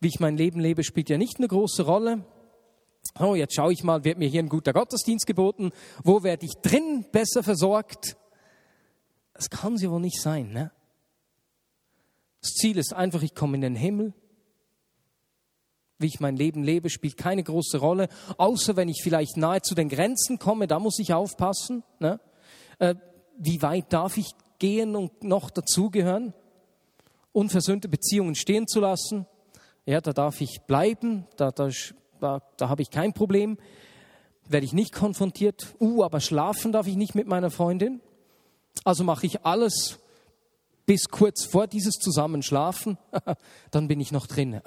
Wie 0.00 0.08
ich 0.08 0.20
mein 0.20 0.36
Leben 0.36 0.60
lebe, 0.60 0.84
spielt 0.84 1.08
ja 1.08 1.16
nicht 1.16 1.38
eine 1.38 1.48
große 1.48 1.84
Rolle. 1.84 2.24
Oh, 3.18 3.34
jetzt 3.34 3.54
schaue 3.54 3.72
ich 3.72 3.82
mal, 3.82 4.04
wird 4.04 4.18
mir 4.18 4.28
hier 4.28 4.42
ein 4.42 4.50
guter 4.50 4.72
Gottesdienst 4.72 5.26
geboten? 5.26 5.70
Wo 6.02 6.22
werde 6.22 6.44
ich 6.44 6.52
drin 6.60 7.06
besser 7.10 7.42
versorgt? 7.42 8.16
Das 9.32 9.48
kann 9.48 9.78
sie 9.78 9.90
wohl 9.90 10.00
nicht 10.00 10.20
sein, 10.20 10.52
ne? 10.52 10.70
Das 12.40 12.50
Ziel 12.50 12.76
ist 12.76 12.92
einfach, 12.92 13.22
ich 13.22 13.34
komme 13.34 13.56
in 13.56 13.62
den 13.62 13.76
Himmel 13.76 14.12
wie 15.98 16.06
ich 16.06 16.20
mein 16.20 16.36
Leben 16.36 16.62
lebe, 16.62 16.90
spielt 16.90 17.16
keine 17.16 17.42
große 17.42 17.78
Rolle, 17.78 18.08
außer 18.36 18.76
wenn 18.76 18.88
ich 18.88 19.00
vielleicht 19.02 19.36
nahe 19.36 19.62
zu 19.62 19.74
den 19.74 19.88
Grenzen 19.88 20.38
komme, 20.38 20.66
da 20.66 20.78
muss 20.78 20.98
ich 20.98 21.14
aufpassen. 21.14 21.82
Ne? 21.98 22.20
Äh, 22.78 22.94
wie 23.38 23.62
weit 23.62 23.92
darf 23.92 24.16
ich 24.16 24.32
gehen 24.58 24.96
und 24.96 25.24
noch 25.24 25.50
dazugehören? 25.50 26.32
Unversöhnte 27.32 27.88
Beziehungen 27.88 28.34
stehen 28.34 28.68
zu 28.68 28.80
lassen, 28.80 29.26
ja, 29.86 30.00
da 30.00 30.12
darf 30.12 30.40
ich 30.40 30.62
bleiben, 30.62 31.26
da, 31.36 31.50
da, 31.50 31.68
da, 32.20 32.40
da 32.56 32.68
habe 32.68 32.82
ich 32.82 32.90
kein 32.90 33.12
Problem, 33.12 33.58
werde 34.48 34.64
ich 34.64 34.72
nicht 34.72 34.92
konfrontiert. 34.92 35.74
Uh, 35.78 36.02
aber 36.02 36.20
schlafen 36.20 36.72
darf 36.72 36.86
ich 36.86 36.96
nicht 36.96 37.14
mit 37.14 37.26
meiner 37.26 37.50
Freundin. 37.50 38.00
Also 38.84 39.04
mache 39.04 39.26
ich 39.26 39.44
alles 39.44 39.98
bis 40.86 41.08
kurz 41.08 41.44
vor 41.44 41.66
dieses 41.66 41.94
Zusammenschlafen, 41.94 42.98
dann 43.70 43.88
bin 43.88 44.00
ich 44.00 44.12
noch 44.12 44.26
drin. 44.26 44.60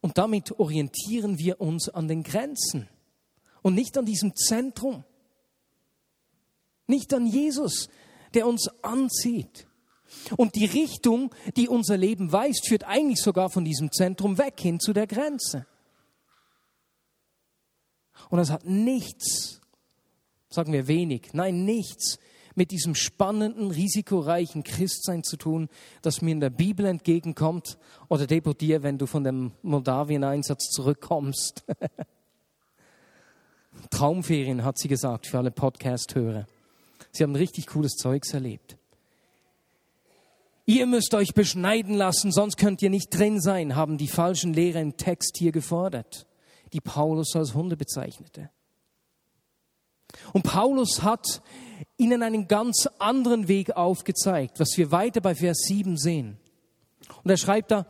Und 0.00 0.18
damit 0.18 0.58
orientieren 0.58 1.38
wir 1.38 1.60
uns 1.60 1.88
an 1.88 2.08
den 2.08 2.22
Grenzen 2.22 2.88
und 3.62 3.74
nicht 3.74 3.96
an 3.96 4.04
diesem 4.04 4.34
Zentrum. 4.36 5.04
Nicht 6.86 7.14
an 7.14 7.26
Jesus, 7.26 7.88
der 8.34 8.46
uns 8.46 8.68
anzieht. 8.82 9.66
Und 10.36 10.54
die 10.56 10.66
Richtung, 10.66 11.34
die 11.56 11.68
unser 11.68 11.96
Leben 11.96 12.32
weist, 12.32 12.68
führt 12.68 12.84
eigentlich 12.84 13.20
sogar 13.20 13.50
von 13.50 13.64
diesem 13.64 13.90
Zentrum 13.90 14.36
weg 14.38 14.60
hin 14.60 14.78
zu 14.78 14.92
der 14.92 15.06
Grenze. 15.06 15.66
Und 18.28 18.38
das 18.38 18.50
hat 18.50 18.64
nichts, 18.64 19.60
sagen 20.48 20.72
wir 20.72 20.86
wenig, 20.86 21.30
nein, 21.32 21.64
nichts 21.64 22.18
mit 22.54 22.70
diesem 22.70 22.94
spannenden, 22.94 23.70
risikoreichen 23.70 24.62
Christsein 24.62 25.24
zu 25.24 25.36
tun, 25.36 25.68
das 26.02 26.20
mir 26.20 26.32
in 26.32 26.40
der 26.40 26.50
Bibel 26.50 26.84
entgegenkommt 26.84 27.78
oder 28.08 28.26
deportier, 28.26 28.82
wenn 28.82 28.98
du 28.98 29.06
von 29.06 29.24
dem 29.24 29.52
Moldawien-Einsatz 29.62 30.68
zurückkommst. 30.70 31.64
Traumferien, 33.90 34.64
hat 34.64 34.78
sie 34.78 34.88
gesagt, 34.88 35.26
für 35.26 35.38
alle 35.38 35.50
Podcast-Hörer. 35.50 36.46
Sie 37.10 37.22
haben 37.22 37.36
richtig 37.36 37.66
cooles 37.68 37.92
Zeugs 37.92 38.32
erlebt. 38.32 38.76
Ihr 40.64 40.86
müsst 40.86 41.14
euch 41.14 41.34
beschneiden 41.34 41.94
lassen, 41.94 42.30
sonst 42.30 42.56
könnt 42.56 42.82
ihr 42.82 42.90
nicht 42.90 43.10
drin 43.10 43.40
sein, 43.40 43.74
haben 43.74 43.98
die 43.98 44.08
falschen 44.08 44.54
Lehrer 44.54 44.80
im 44.80 44.96
Text 44.96 45.36
hier 45.36 45.52
gefordert, 45.52 46.26
die 46.72 46.80
Paulus 46.80 47.34
als 47.34 47.54
Hunde 47.54 47.76
bezeichnete. 47.76 48.50
Und 50.32 50.42
Paulus 50.44 51.02
hat 51.02 51.42
ihnen 51.96 52.22
einen 52.22 52.46
ganz 52.46 52.88
anderen 52.98 53.48
Weg 53.48 53.76
aufgezeigt, 53.76 54.60
was 54.60 54.76
wir 54.76 54.92
weiter 54.92 55.20
bei 55.20 55.34
Vers 55.34 55.58
7 55.66 55.96
sehen. 55.96 56.38
Und 57.24 57.30
er 57.30 57.36
schreibt 57.36 57.70
da, 57.70 57.86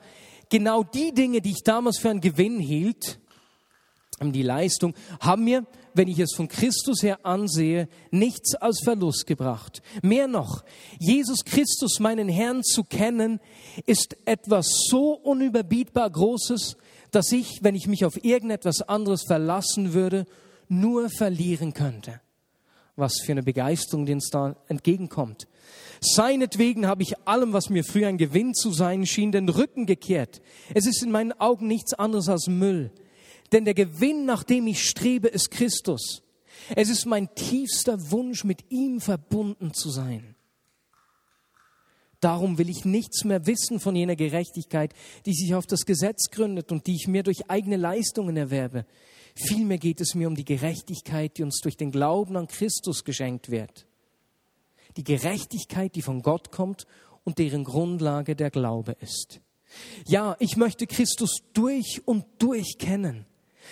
genau 0.49 0.83
die 0.83 1.13
Dinge, 1.13 1.41
die 1.41 1.51
ich 1.51 1.63
damals 1.65 1.99
für 1.99 2.11
einen 2.11 2.21
Gewinn 2.21 2.59
hielt, 2.59 3.21
die 4.31 4.43
Leistung, 4.43 4.95
haben 5.19 5.43
mir, 5.43 5.67
wenn 5.95 6.07
ich 6.07 6.21
es 6.21 6.35
von 6.35 6.47
Christus 6.47 7.03
her 7.03 7.25
ansehe, 7.25 7.89
nichts 8.13 8.55
als 8.55 8.81
Verlust 8.85 9.27
gebracht. 9.27 9.83
Mehr 10.03 10.29
noch, 10.29 10.63
Jesus 11.01 11.45
Christus, 11.45 11.99
meinen 11.99 12.29
Herrn 12.29 12.63
zu 12.63 12.85
kennen, 12.85 13.41
ist 13.87 14.17
etwas 14.27 14.67
so 14.89 15.15
unüberbietbar 15.15 16.11
Großes, 16.11 16.77
dass 17.11 17.33
ich, 17.33 17.59
wenn 17.63 17.75
ich 17.75 17.89
mich 17.89 18.05
auf 18.05 18.25
irgendetwas 18.25 18.83
anderes 18.83 19.25
verlassen 19.25 19.93
würde, 19.93 20.27
nur 20.69 21.11
verlieren 21.11 21.75
könnte. 21.75 22.21
Was 22.97 23.21
für 23.21 23.33
eine 23.33 23.43
Begeisterung, 23.43 24.07
die 24.07 24.13
uns 24.13 24.29
da 24.31 24.55
entgegenkommt. 24.69 25.47
Seinetwegen 26.01 26.87
habe 26.87 27.03
ich 27.03 27.17
allem, 27.27 27.53
was 27.53 27.71
mir 27.71 27.85
früher 27.85 28.09
ein 28.09 28.19
Gewinn 28.19 28.55
zu 28.55 28.73
sein 28.73 29.07
schien, 29.07 29.33
den 29.33 29.49
Rücken 29.49 29.87
gekehrt. 29.87 30.43
Es 30.75 30.87
ist 30.87 31.03
in 31.03 31.13
meinen 31.13 31.33
Augen 31.33 31.69
nichts 31.69 31.95
anderes 31.95 32.29
als 32.29 32.49
Müll. 32.49 32.91
Denn 33.53 33.65
der 33.65 33.75
Gewinn, 33.75 34.25
nach 34.25 34.43
dem 34.43 34.67
ich 34.67 34.83
strebe, 34.83 35.29
ist 35.29 35.51
Christus. 35.51 36.23
Es 36.75 36.89
ist 36.89 37.07
mein 37.07 37.35
tiefster 37.35 38.11
Wunsch, 38.11 38.45
mit 38.45 38.71
ihm 38.71 39.01
verbunden 39.01 39.75
zu 39.75 39.91
sein. 39.91 40.35
Darum 42.21 42.57
will 42.57 42.71
ich 42.71 42.85
nichts 42.85 43.25
mehr 43.25 43.47
wissen 43.47 43.81
von 43.81 43.97
jener 43.97 44.15
Gerechtigkeit, 44.15 44.95
die 45.27 45.35
sich 45.35 45.55
auf 45.55 45.67
das 45.67 45.85
Gesetz 45.85 46.31
gründet 46.31 46.71
und 46.71 46.87
die 46.87 46.95
ich 46.95 47.09
mir 47.09 47.25
durch 47.25 47.51
eigene 47.51 47.77
Leistungen 47.77 48.37
erwerbe. 48.37 48.87
Vielmehr 49.35 49.79
geht 49.79 50.01
es 50.01 50.15
mir 50.15 50.29
um 50.29 50.37
die 50.37 50.45
Gerechtigkeit, 50.45 51.37
die 51.37 51.43
uns 51.43 51.61
durch 51.61 51.77
den 51.77 51.91
Glauben 51.91 52.37
an 52.37 52.47
Christus 52.47 53.03
geschenkt 53.03 53.51
wird. 53.51 53.87
Die 54.97 55.05
Gerechtigkeit, 55.05 55.97
die 55.97 56.03
von 56.03 56.23
Gott 56.23 56.53
kommt 56.53 56.87
und 57.25 57.39
deren 57.39 57.65
Grundlage 57.65 58.37
der 58.37 58.51
Glaube 58.51 58.93
ist. 59.01 59.41
Ja, 60.07 60.37
ich 60.39 60.57
möchte 60.57 60.87
Christus 60.87 61.39
durch 61.55 62.03
und 62.05 62.25
durch 62.39 62.79
kennen. 62.79 63.27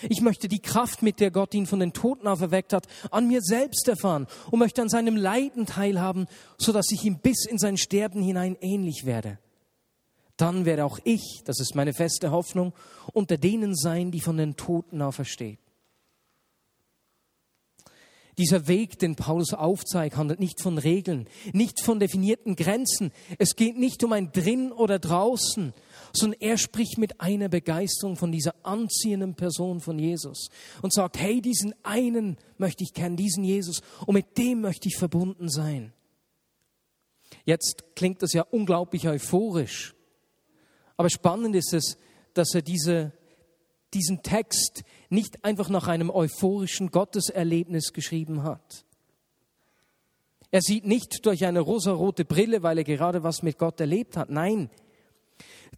Ich 0.09 0.21
möchte 0.21 0.49
die 0.49 0.61
Kraft, 0.61 1.03
mit 1.03 1.21
der 1.21 1.31
Gott 1.31 1.55
ihn 1.55 1.67
von 1.67 1.81
den 1.81 1.93
Toten 1.93 2.27
auferweckt 2.27 2.73
hat, 2.73 2.87
an 3.11 3.29
mir 3.29 3.41
selbst 3.43 3.89
erfahren 3.89 4.27
und 4.51 4.59
möchte 4.59 4.83
an 4.83 4.89
seinem 4.89 5.17
Leiden 5.17 5.67
teilhaben, 5.67 6.27
so 6.59 6.73
dass 6.73 6.91
ich 6.91 7.05
ihm 7.05 7.19
bis 7.19 7.47
in 7.47 7.59
sein 7.59 7.77
Sterben 7.77 8.23
hinein 8.23 8.57
ähnlich 8.61 9.05
werde 9.05 9.39
dann 10.41 10.65
werde 10.65 10.85
auch 10.85 10.99
ich, 11.05 11.43
das 11.45 11.61
ist 11.61 11.75
meine 11.75 11.93
feste 11.93 12.31
Hoffnung, 12.31 12.73
unter 13.13 13.37
denen 13.37 13.75
sein, 13.77 14.11
die 14.11 14.21
von 14.21 14.37
den 14.37 14.57
Toten 14.57 15.03
auferstehen. 15.03 15.59
Dieser 18.39 18.67
Weg, 18.69 18.99
den 18.99 19.17
Paulus 19.17 19.53
aufzeigt, 19.53 20.17
handelt 20.17 20.41
nicht 20.41 20.63
von 20.63 20.79
Regeln, 20.79 21.29
nicht 21.53 21.83
von 21.83 22.01
definierten 22.01 22.57
Grenzen. 22.57 23.13
Es 23.39 23.55
geht 23.55 23.77
nicht 23.77 24.03
um 24.03 24.13
ein 24.15 24.33
Drin 24.33 24.73
oder 24.73 24.99
Draußen, 24.99 25.75
sondern 26.13 26.41
er 26.41 26.59
spricht 26.59 26.99
mit 26.99 27.21
einer 27.21 27.49
Begeisterung 27.49 28.17
von 28.17 28.33
dieser 28.33 28.55
anziehenden 28.65 29.35
Person 29.35 29.81
von 29.81 29.99
Jesus 29.99 30.49
und 30.83 30.93
sagt, 30.93 31.19
hey, 31.19 31.41
diesen 31.41 31.75
einen 31.83 32.37
möchte 32.59 32.85
ich 32.85 32.95
kennen, 32.95 33.17
diesen 33.17 33.45
Jesus, 33.45 33.81
und 34.07 34.15
mit 34.15 34.37
dem 34.39 34.61
möchte 34.61 34.89
ich 34.89 34.97
verbunden 34.97 35.49
sein. 35.49 35.93
Jetzt 37.45 37.95
klingt 37.97 38.23
das 38.23 38.33
ja 38.33 38.43
unglaublich 38.43 39.09
euphorisch. 39.09 39.95
Aber 40.97 41.11
spannend 41.11 41.57
ist 41.57 41.73
es, 41.73 41.97
dass 42.35 42.55
er 42.55 42.63
diese, 42.63 43.13
diesen 43.95 44.23
Text 44.23 44.83
nicht 45.09 45.45
einfach 45.45 45.69
nach 45.69 45.89
einem 45.89 46.11
euphorischen 46.11 46.91
Gotteserlebnis 46.91 47.93
geschrieben 47.93 48.43
hat. 48.43 48.85
Er 50.51 50.63
sieht 50.63 50.85
nicht 50.85 51.25
durch 51.27 51.47
eine 51.47 51.61
rosarote 51.61 52.25
Brille, 52.25 52.63
weil 52.63 52.79
er 52.79 52.85
gerade 52.85 53.23
was 53.23 53.43
mit 53.43 53.57
Gott 53.57 53.81
erlebt 53.81 54.17
hat. 54.17 54.31
Nein, 54.31 54.69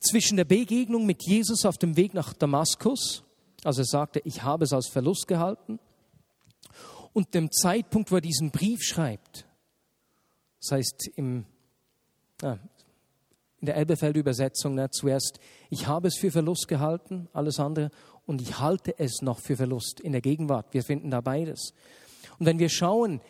zwischen 0.03 0.37
der 0.37 0.45
Begegnung 0.45 1.07
mit 1.07 1.25
Jesus 1.25 1.65
auf 1.65 1.79
dem 1.79 1.97
Weg 1.97 2.15
nach 2.15 2.33
Damaskus, 2.35 3.25
also 3.65 3.83
er 3.83 3.87
sagte, 3.87 4.21
ich 4.25 4.43
habe 4.43 4.65
es 4.65 4.73
als 4.73 4.89
Verlust 4.89 5.29
gehalten, 5.29 5.79
und 7.13 7.35
dem 7.35 7.51
Zeitpunkt, 7.51 8.11
wo 8.11 8.17
er 8.17 8.21
diesen 8.21 8.51
Brief 8.51 8.83
schreibt, 8.83 9.47
das 10.61 10.73
heißt 10.73 11.11
im, 11.17 11.45
ja, 12.41 12.59
in 13.61 13.67
der 13.67 13.77
Elberfeld-Übersetzung 13.77 14.75
ne, 14.75 14.91
zuerst, 14.91 15.39
ich 15.71 15.87
habe 15.87 16.09
es 16.09 16.17
für 16.17 16.31
Verlust 16.31 16.69
gehalten, 16.69 17.29
alles 17.33 17.61
andere, 17.61 17.91
und 18.27 18.41
ich 18.41 18.59
halte 18.59 18.99
es 18.99 19.23
noch 19.23 19.41
für 19.41 19.57
Verlust 19.57 20.01
in 20.01 20.13
der 20.13 20.21
Gegenwart. 20.21 20.73
Wir 20.73 20.83
finden 20.83 21.11
da 21.11 21.21
beides. 21.21 21.75
Und 22.39 22.47
wenn 22.47 22.59
wir 22.59 22.69
schauen, 22.69 23.21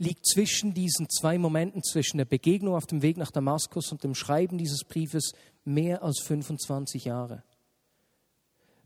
liegt 0.00 0.26
zwischen 0.26 0.72
diesen 0.72 1.10
zwei 1.10 1.36
Momenten, 1.36 1.82
zwischen 1.82 2.16
der 2.16 2.24
Begegnung 2.24 2.74
auf 2.74 2.86
dem 2.86 3.02
Weg 3.02 3.18
nach 3.18 3.30
Damaskus 3.30 3.92
und 3.92 4.02
dem 4.02 4.14
Schreiben 4.14 4.56
dieses 4.56 4.82
Briefes 4.82 5.32
mehr 5.64 6.02
als 6.02 6.20
25 6.20 7.04
Jahre. 7.04 7.42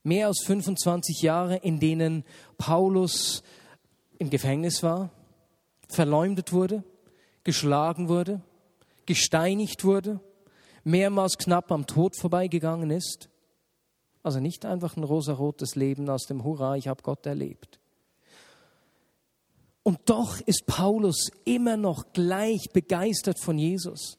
Mehr 0.02 0.26
als 0.26 0.42
25 0.44 1.22
Jahre, 1.22 1.56
in 1.58 1.78
denen 1.78 2.24
Paulus 2.58 3.44
im 4.18 4.28
Gefängnis 4.28 4.82
war, 4.82 5.10
verleumdet 5.88 6.52
wurde, 6.52 6.82
geschlagen 7.44 8.08
wurde, 8.08 8.42
gesteinigt 9.06 9.84
wurde, 9.84 10.18
mehrmals 10.82 11.38
knapp 11.38 11.70
am 11.70 11.86
Tod 11.86 12.16
vorbeigegangen 12.16 12.90
ist. 12.90 13.28
Also 14.24 14.40
nicht 14.40 14.64
einfach 14.64 14.96
ein 14.96 15.04
rosarotes 15.04 15.76
Leben 15.76 16.10
aus 16.10 16.26
dem 16.26 16.42
Hurra, 16.42 16.74
ich 16.76 16.88
habe 16.88 17.02
Gott 17.02 17.24
erlebt. 17.24 17.78
Und 19.84 20.00
doch 20.06 20.40
ist 20.40 20.66
Paulus 20.66 21.30
immer 21.44 21.76
noch 21.76 22.12
gleich 22.12 22.70
begeistert 22.72 23.38
von 23.38 23.58
Jesus. 23.58 24.18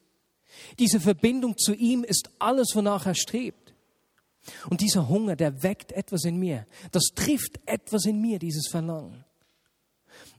Diese 0.80 1.02
Verbindung 1.02 1.58
zu 1.58 1.74
ihm 1.74 2.04
ist 2.04 2.30
alles, 2.40 2.76
wonach 2.76 3.06
er 3.06 3.16
strebt. 3.16 3.74
Und 4.70 4.82
dieser 4.82 5.10
Hunger, 5.10 5.36
der 5.36 5.64
weckt 5.64 5.92
etwas 5.92 6.24
in 6.24 6.38
mir. 6.38 6.68
Das 6.92 7.06
trifft 7.16 7.60
etwas 7.66 8.06
in 8.06 8.22
mir, 8.22 8.40
dieses 8.40 8.68
Verlangen. 8.68 9.26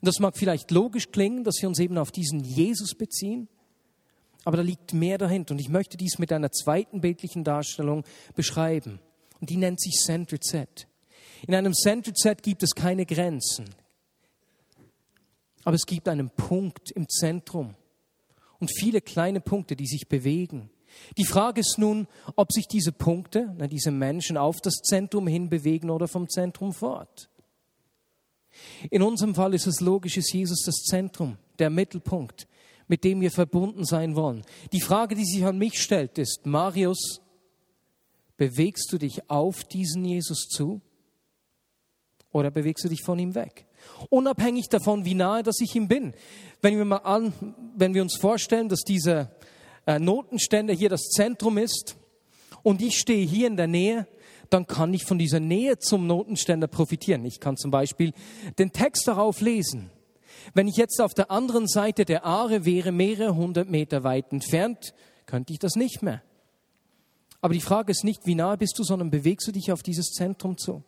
Und 0.01 0.07
das 0.09 0.21
mag 0.21 0.37
vielleicht 0.37 0.71
logisch 0.71 1.11
klingen, 1.11 1.45
dass 1.45 1.61
wir 1.61 1.69
uns 1.69 1.81
eben 1.81 1.99
auf 1.99 2.13
diesen 2.13 2.41
Jesus 2.41 2.95
beziehen, 2.95 3.49
aber 4.45 4.59
da 4.59 4.63
liegt 4.63 4.93
mehr 4.93 5.19
dahinter. 5.19 5.55
Und 5.55 5.61
ich 5.61 5.69
möchte 5.69 5.97
dies 5.97 6.21
mit 6.21 6.33
einer 6.33 6.53
zweiten 6.53 7.01
bildlichen 7.01 7.43
Darstellung 7.43 8.05
beschreiben. 8.37 9.01
Und 9.41 9.51
die 9.51 9.57
nennt 9.57 9.81
sich 9.81 9.95
Centered 10.05 10.45
Set. 10.45 10.87
In 11.49 11.55
einem 11.55 11.75
Centered 11.75 12.17
Set 12.17 12.45
gibt 12.45 12.63
es 12.63 12.77
keine 12.77 13.07
Grenzen, 13.07 13.65
aber 15.67 15.75
es 15.75 15.85
gibt 15.85 16.09
einen 16.09 16.31
Punkt 16.31 16.93
im 16.93 17.09
Zentrum 17.09 17.75
und 18.61 18.71
viele 18.79 19.01
kleine 19.01 19.41
Punkte, 19.41 19.75
die 19.75 19.89
sich 19.89 20.07
bewegen. 20.07 20.71
Die 21.19 21.25
Frage 21.25 21.61
ist 21.61 21.77
nun, 21.77 22.07
ob 22.37 22.53
sich 22.53 22.69
diese 22.69 22.93
Punkte, 22.93 23.53
diese 23.69 23.91
Menschen 23.91 24.37
auf 24.37 24.61
das 24.61 24.75
Zentrum 24.75 25.27
hin 25.27 25.49
bewegen 25.49 25.91
oder 25.91 26.07
vom 26.07 26.29
Zentrum 26.29 26.73
fort. 26.73 27.29
In 28.91 29.03
unserem 29.03 29.35
Fall 29.35 29.55
ist 29.55 29.67
es 29.67 29.81
logisch, 29.81 30.17
ist 30.17 30.33
Jesus 30.33 30.63
das 30.65 30.77
Zentrum, 30.85 31.37
der 31.59 31.69
Mittelpunkt, 31.69 32.47
mit 32.87 33.03
dem 33.03 33.21
wir 33.21 33.33
verbunden 33.33 33.85
sein 33.85 34.15
wollen. 34.15 34.43
Die 34.73 34.81
Frage, 34.81 35.17
die 35.17 35.25
sich 35.25 35.45
an 35.45 35.59
mich 35.59 35.83
stellt, 35.83 36.17
ist, 36.17 36.47
Marius, 36.47 37.21
bewegst 38.37 38.93
du 38.93 38.99
dich 38.99 39.29
auf 39.29 39.65
diesen 39.65 40.05
Jesus 40.05 40.47
zu 40.49 40.81
oder 42.31 42.53
bewegst 42.53 42.85
du 42.85 42.89
dich 42.89 43.03
von 43.03 43.19
ihm 43.19 43.35
weg? 43.35 43.67
Unabhängig 44.11 44.69
davon, 44.69 45.05
wie 45.05 45.15
nahe 45.15 45.43
dass 45.43 45.61
ich 45.61 45.75
ihm 45.75 45.89
bin. 45.89 46.15
Wenn 46.63 46.77
wir, 46.77 46.85
mal 46.85 46.99
an, 46.99 47.33
wenn 47.77 47.95
wir 47.95 48.03
uns 48.03 48.17
vorstellen, 48.17 48.69
dass 48.69 48.81
dieser 48.81 49.31
äh, 49.87 49.99
Notenständer 49.99 50.75
hier 50.75 50.89
das 50.89 51.09
Zentrum 51.09 51.59
ist 51.59 51.97
und 52.63 52.83
ich 52.83 52.99
stehe 52.99 53.27
hier 53.27 53.47
in 53.47 53.57
der 53.57 53.67
Nähe, 53.67 54.07
dann 54.51 54.67
kann 54.67 54.95
ich 54.95 55.05
von 55.05 55.19
dieser 55.19 55.41
Nähe 55.41 55.79
zum 55.79 56.07
Notenständer 56.07 56.67
profitieren. 56.67 57.25
Ich 57.25 57.41
kann 57.41 57.57
zum 57.57 57.71
Beispiel 57.71 58.13
den 58.59 58.73
Text 58.73 59.09
darauf 59.09 59.41
lesen. 59.41 59.91
Wenn 60.55 60.69
ich 60.69 60.77
jetzt 60.77 61.01
auf 61.01 61.15
der 61.15 61.31
anderen 61.31 61.67
Seite 61.67 62.05
der 62.05 62.25
Aare 62.25 62.65
wäre, 62.65 62.93
mehrere 62.93 63.35
hundert 63.35 63.69
Meter 63.69 64.05
weit 64.05 64.33
entfernt, 64.33 64.95
könnte 65.27 65.53
ich 65.53 65.59
das 65.59 65.75
nicht 65.75 66.03
mehr. 66.03 66.23
Aber 67.41 67.55
die 67.55 67.61
Frage 67.61 67.93
ist 67.93 68.05
nicht, 68.05 68.27
wie 68.27 68.35
nahe 68.35 68.57
bist 68.57 68.79
du, 68.79 68.83
sondern 68.83 69.11
bewegst 69.11 69.47
du 69.47 69.53
dich 69.53 69.71
auf 69.71 69.83
dieses 69.83 70.07
Zentrum 70.13 70.57
zu. 70.57 70.83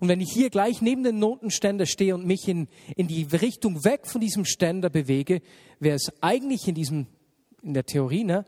Und 0.00 0.08
wenn 0.08 0.20
ich 0.20 0.32
hier 0.32 0.50
gleich 0.50 0.82
neben 0.82 1.02
dem 1.02 1.18
Notenständer 1.18 1.86
stehe 1.86 2.14
und 2.14 2.26
mich 2.26 2.46
in, 2.48 2.68
in 2.96 3.08
die 3.08 3.24
Richtung 3.24 3.84
weg 3.84 4.06
von 4.06 4.20
diesem 4.20 4.44
Ständer 4.44 4.90
bewege, 4.90 5.40
wäre 5.80 5.96
es 5.96 6.12
eigentlich 6.20 6.68
in, 6.68 6.74
diesem, 6.74 7.06
in 7.62 7.74
der 7.74 7.86
Theorie 7.86 8.24
ne, 8.24 8.44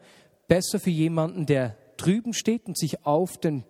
besser 0.49 0.79
für 0.79 0.90
jemanden, 0.90 1.47
der 1.47 1.77
drüben 1.97 2.35
steht 2.35 2.66
und 2.66 2.79
sich 2.79 3.05
auf, 3.07 3.38
den, 3.38 3.64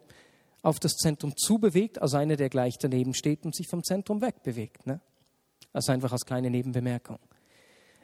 auf 0.62 0.80
das 0.80 0.96
Zentrum 0.96 1.36
zubewegt, 1.36 2.02
als 2.02 2.14
einer, 2.14 2.36
der 2.36 2.48
gleich 2.48 2.78
daneben 2.78 3.14
steht 3.14 3.44
und 3.44 3.54
sich 3.54 3.68
vom 3.68 3.84
Zentrum 3.84 4.20
wegbewegt. 4.20 4.86
Ne? 4.86 5.00
Also 5.72 5.92
einfach 5.92 6.12
als 6.12 6.26
kleine 6.26 6.50
Nebenbemerkung. 6.50 7.18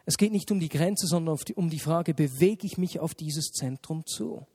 Es 0.05 0.17
geht 0.17 0.33
nicht 0.33 0.51
um 0.51 0.59
die 0.59 0.69
Grenze, 0.69 1.07
sondern 1.07 1.37
die, 1.47 1.55
um 1.55 1.71
die 1.71 1.79
Frage, 1.79 2.15
bewege 2.15 2.67
ich 2.67 2.77
mich 2.77 2.99
auf 2.99 3.15
dieses 3.15 3.53
Zentrum 3.53 4.05
zu? 4.07 4.47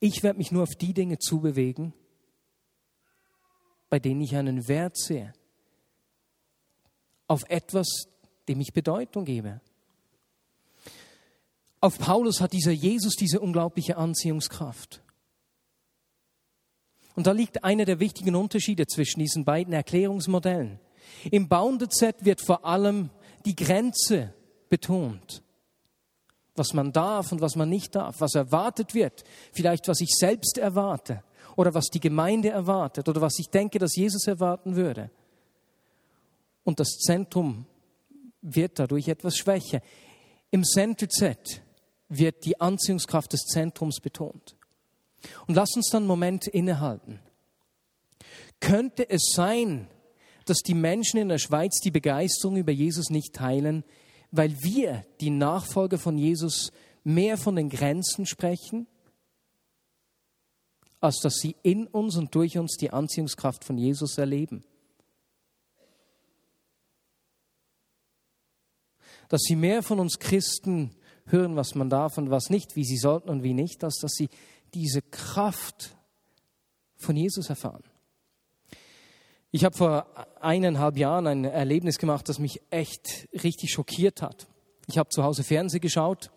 Ich 0.00 0.22
werde 0.22 0.38
mich 0.38 0.52
nur 0.52 0.62
auf 0.62 0.74
die 0.74 0.92
Dinge 0.92 1.18
zubewegen, 1.18 1.94
bei 3.88 3.98
denen 3.98 4.20
ich 4.20 4.36
einen 4.36 4.68
Wert 4.68 4.96
sehe. 4.96 5.32
Auf 7.28 7.44
etwas, 7.48 8.08
dem 8.48 8.60
ich 8.60 8.72
Bedeutung 8.72 9.24
gebe. 9.24 9.60
Auf 11.80 11.98
Paulus 11.98 12.40
hat 12.40 12.52
dieser 12.52 12.72
Jesus 12.72 13.14
diese 13.16 13.40
unglaubliche 13.40 13.96
Anziehungskraft. 13.96 15.02
Und 17.14 17.26
da 17.26 17.32
liegt 17.32 17.64
einer 17.64 17.86
der 17.86 17.98
wichtigen 17.98 18.34
Unterschiede 18.34 18.86
zwischen 18.86 19.20
diesen 19.20 19.44
beiden 19.44 19.72
Erklärungsmodellen. 19.72 20.78
Im 21.30 21.48
Bounded 21.48 21.94
Set 21.94 22.24
wird 22.24 22.42
vor 22.42 22.64
allem 22.64 23.10
die 23.46 23.56
Grenze 23.56 24.34
betont 24.68 25.42
was 26.58 26.72
man 26.72 26.92
darf 26.92 27.32
und 27.32 27.40
was 27.40 27.56
man 27.56 27.68
nicht 27.68 27.94
darf, 27.94 28.20
was 28.20 28.34
erwartet 28.34 28.94
wird, 28.94 29.24
vielleicht 29.52 29.88
was 29.88 30.00
ich 30.00 30.10
selbst 30.10 30.58
erwarte 30.58 31.22
oder 31.56 31.74
was 31.74 31.86
die 31.86 32.00
Gemeinde 32.00 32.50
erwartet 32.50 33.08
oder 33.08 33.20
was 33.20 33.38
ich 33.38 33.48
denke, 33.48 33.78
dass 33.78 33.96
Jesus 33.96 34.26
erwarten 34.26 34.76
würde. 34.76 35.10
Und 36.64 36.80
das 36.80 36.98
Zentrum 36.98 37.66
wird 38.42 38.78
dadurch 38.78 39.08
etwas 39.08 39.36
schwächer. 39.36 39.80
Im 40.50 40.64
Center 40.64 41.08
Z 41.08 41.62
wird 42.08 42.44
die 42.44 42.60
Anziehungskraft 42.60 43.32
des 43.32 43.44
Zentrums 43.44 44.00
betont. 44.00 44.56
Und 45.46 45.54
lass 45.54 45.74
uns 45.74 45.88
dann 45.90 46.02
einen 46.02 46.08
Moment 46.08 46.46
innehalten. 46.46 47.20
Könnte 48.60 49.08
es 49.08 49.32
sein, 49.34 49.88
dass 50.44 50.58
die 50.58 50.74
Menschen 50.74 51.18
in 51.18 51.28
der 51.28 51.38
Schweiz 51.38 51.80
die 51.80 51.90
Begeisterung 51.90 52.56
über 52.56 52.72
Jesus 52.72 53.10
nicht 53.10 53.34
teilen, 53.34 53.84
weil 54.30 54.62
wir, 54.62 55.04
die 55.20 55.30
Nachfolger 55.30 55.98
von 55.98 56.18
Jesus, 56.18 56.72
mehr 57.04 57.38
von 57.38 57.56
den 57.56 57.68
Grenzen 57.68 58.26
sprechen, 58.26 58.86
als 61.00 61.18
dass 61.20 61.34
sie 61.36 61.56
in 61.62 61.86
uns 61.86 62.16
und 62.16 62.34
durch 62.34 62.58
uns 62.58 62.76
die 62.76 62.90
Anziehungskraft 62.90 63.64
von 63.64 63.78
Jesus 63.78 64.18
erleben. 64.18 64.64
Dass 69.28 69.42
sie 69.42 69.56
mehr 69.56 69.82
von 69.82 70.00
uns 70.00 70.18
Christen 70.18 70.94
hören, 71.26 71.56
was 71.56 71.74
man 71.74 71.90
darf 71.90 72.18
und 72.18 72.30
was 72.30 72.50
nicht, 72.50 72.76
wie 72.76 72.84
sie 72.84 72.98
sollten 72.98 73.28
und 73.28 73.42
wie 73.42 73.54
nicht, 73.54 73.82
als 73.84 73.98
dass 73.98 74.12
sie 74.12 74.28
diese 74.74 75.02
Kraft 75.02 75.96
von 76.96 77.16
Jesus 77.16 77.48
erfahren. 77.48 77.84
Ich 79.52 79.64
habe 79.64 79.76
vor 79.76 80.06
eineinhalb 80.40 80.96
Jahren 80.96 81.26
ein 81.26 81.44
Erlebnis 81.44 81.98
gemacht, 81.98 82.28
das 82.28 82.38
mich 82.38 82.60
echt 82.70 83.28
richtig 83.32 83.72
schockiert 83.72 84.20
hat. 84.20 84.46
Ich 84.88 84.98
habe 84.98 85.08
zu 85.08 85.22
Hause 85.22 85.44
Fernsehen 85.44 85.80
geschaut, 85.80 86.30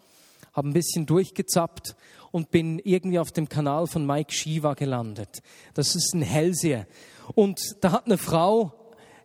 habe 0.53 0.69
ein 0.69 0.73
bisschen 0.73 1.05
durchgezappt 1.05 1.95
und 2.31 2.51
bin 2.51 2.79
irgendwie 2.79 3.19
auf 3.19 3.31
dem 3.31 3.49
Kanal 3.49 3.87
von 3.87 4.05
Mike 4.05 4.31
Shiva 4.31 4.73
gelandet. 4.75 5.41
Das 5.73 5.95
ist 5.95 6.13
ein 6.13 6.21
Hellseher. 6.21 6.87
Und 7.35 7.59
da 7.81 7.91
hat 7.91 8.05
eine 8.05 8.17
Frau 8.17 8.73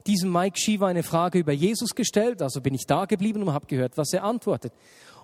diesem 0.07 0.33
Mike 0.33 0.59
Shiva 0.59 0.89
eine 0.89 1.03
Frage 1.03 1.39
über 1.39 1.53
Jesus 1.53 1.95
gestellt. 1.95 2.43
Also 2.43 2.61
bin 2.61 2.75
ich 2.75 2.87
da 2.87 3.05
geblieben 3.05 3.43
und 3.43 3.53
habe 3.53 3.67
gehört, 3.67 3.97
was 3.97 4.13
er 4.13 4.25
antwortet. 4.25 4.73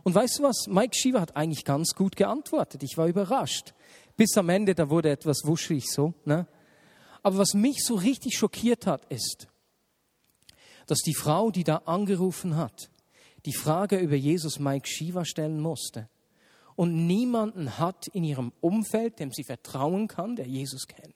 Und 0.03 0.15
weißt 0.15 0.39
du 0.39 0.43
was? 0.45 0.67
Mike 0.69 0.97
Shiva 0.97 1.21
hat 1.21 1.37
eigentlich 1.37 1.65
ganz 1.65 1.95
gut 1.95 2.17
geantwortet. 2.17 2.83
Ich 2.83 2.97
war 2.97 3.07
überrascht. 3.07 3.75
Bis 4.17 4.37
am 4.37 4.49
Ende, 4.49 4.75
da 4.75 4.89
wurde 4.89 5.11
etwas 5.11 5.43
wuschig 5.45 5.91
so. 5.91 6.15
Ne? 6.25 6.47
Aber 7.23 7.39
was 7.39 7.55
mich 7.55 7.85
so 7.85 7.95
richtig 7.95 8.37
schockiert 8.37 8.87
hat, 8.87 9.05
ist, 9.07 9.49
dass 10.87 10.99
die 10.99 11.15
Frau, 11.15 11.51
die 11.51 11.65
da 11.65 11.77
angerufen 11.87 12.57
hat, 12.57 12.91
die 13.47 13.55
Frage 13.55 13.99
über 13.99 14.17
Jesus 14.17 14.59
Mike 14.59 14.87
Shiva 14.89 15.25
stellen 15.25 15.61
musste. 15.61 16.09
Und 16.77 17.07
niemanden 17.07 17.79
hat 17.79 18.09
in 18.09 18.25
ihrem 18.25 18.53
Umfeld, 18.61 19.19
dem 19.19 19.33
sie 19.33 19.45
vertrauen 19.45 20.09
kann, 20.09 20.37
der 20.37 20.47
Jesus 20.47 20.87
kennt. 20.87 21.15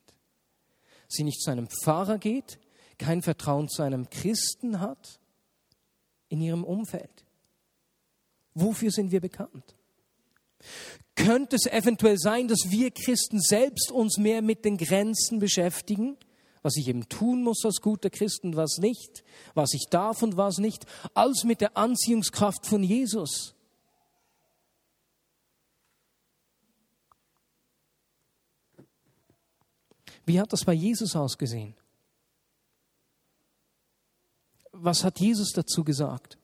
Sie 1.08 1.24
nicht 1.24 1.40
zu 1.40 1.50
einem 1.50 1.68
Pfarrer 1.68 2.18
geht, 2.18 2.58
kein 2.98 3.22
Vertrauen 3.22 3.68
zu 3.68 3.82
einem 3.82 4.08
Christen 4.10 4.80
hat 4.80 5.20
in 6.28 6.40
ihrem 6.40 6.64
Umfeld. 6.64 7.24
Wofür 8.54 8.90
sind 8.90 9.10
wir 9.10 9.20
bekannt? 9.20 9.74
Könnte 11.16 11.56
es 11.56 11.66
eventuell 11.66 12.18
sein, 12.18 12.48
dass 12.48 12.70
wir 12.70 12.90
Christen 12.90 13.40
selbst 13.40 13.92
uns 13.92 14.18
mehr 14.18 14.42
mit 14.42 14.64
den 14.64 14.76
Grenzen 14.76 15.38
beschäftigen? 15.38 16.16
Was 16.62 16.76
ich 16.76 16.88
eben 16.88 17.08
tun 17.08 17.42
muss 17.42 17.64
als 17.64 17.80
guter 17.80 18.10
Christen, 18.10 18.56
was 18.56 18.78
nicht, 18.78 19.22
was 19.54 19.74
ich 19.74 19.86
darf 19.90 20.22
und 20.22 20.36
was 20.36 20.58
nicht, 20.58 20.86
als 21.12 21.44
mit 21.44 21.60
der 21.60 21.76
Anziehungskraft 21.76 22.66
von 22.66 22.82
Jesus. 22.82 23.54
Wie 30.26 30.40
hat 30.40 30.52
das 30.52 30.64
bei 30.64 30.72
Jesus 30.72 31.14
ausgesehen? 31.14 31.74
Was 34.72 35.04
hat 35.04 35.20
Jesus 35.20 35.52
dazu 35.52 35.84
gesagt? 35.84 36.38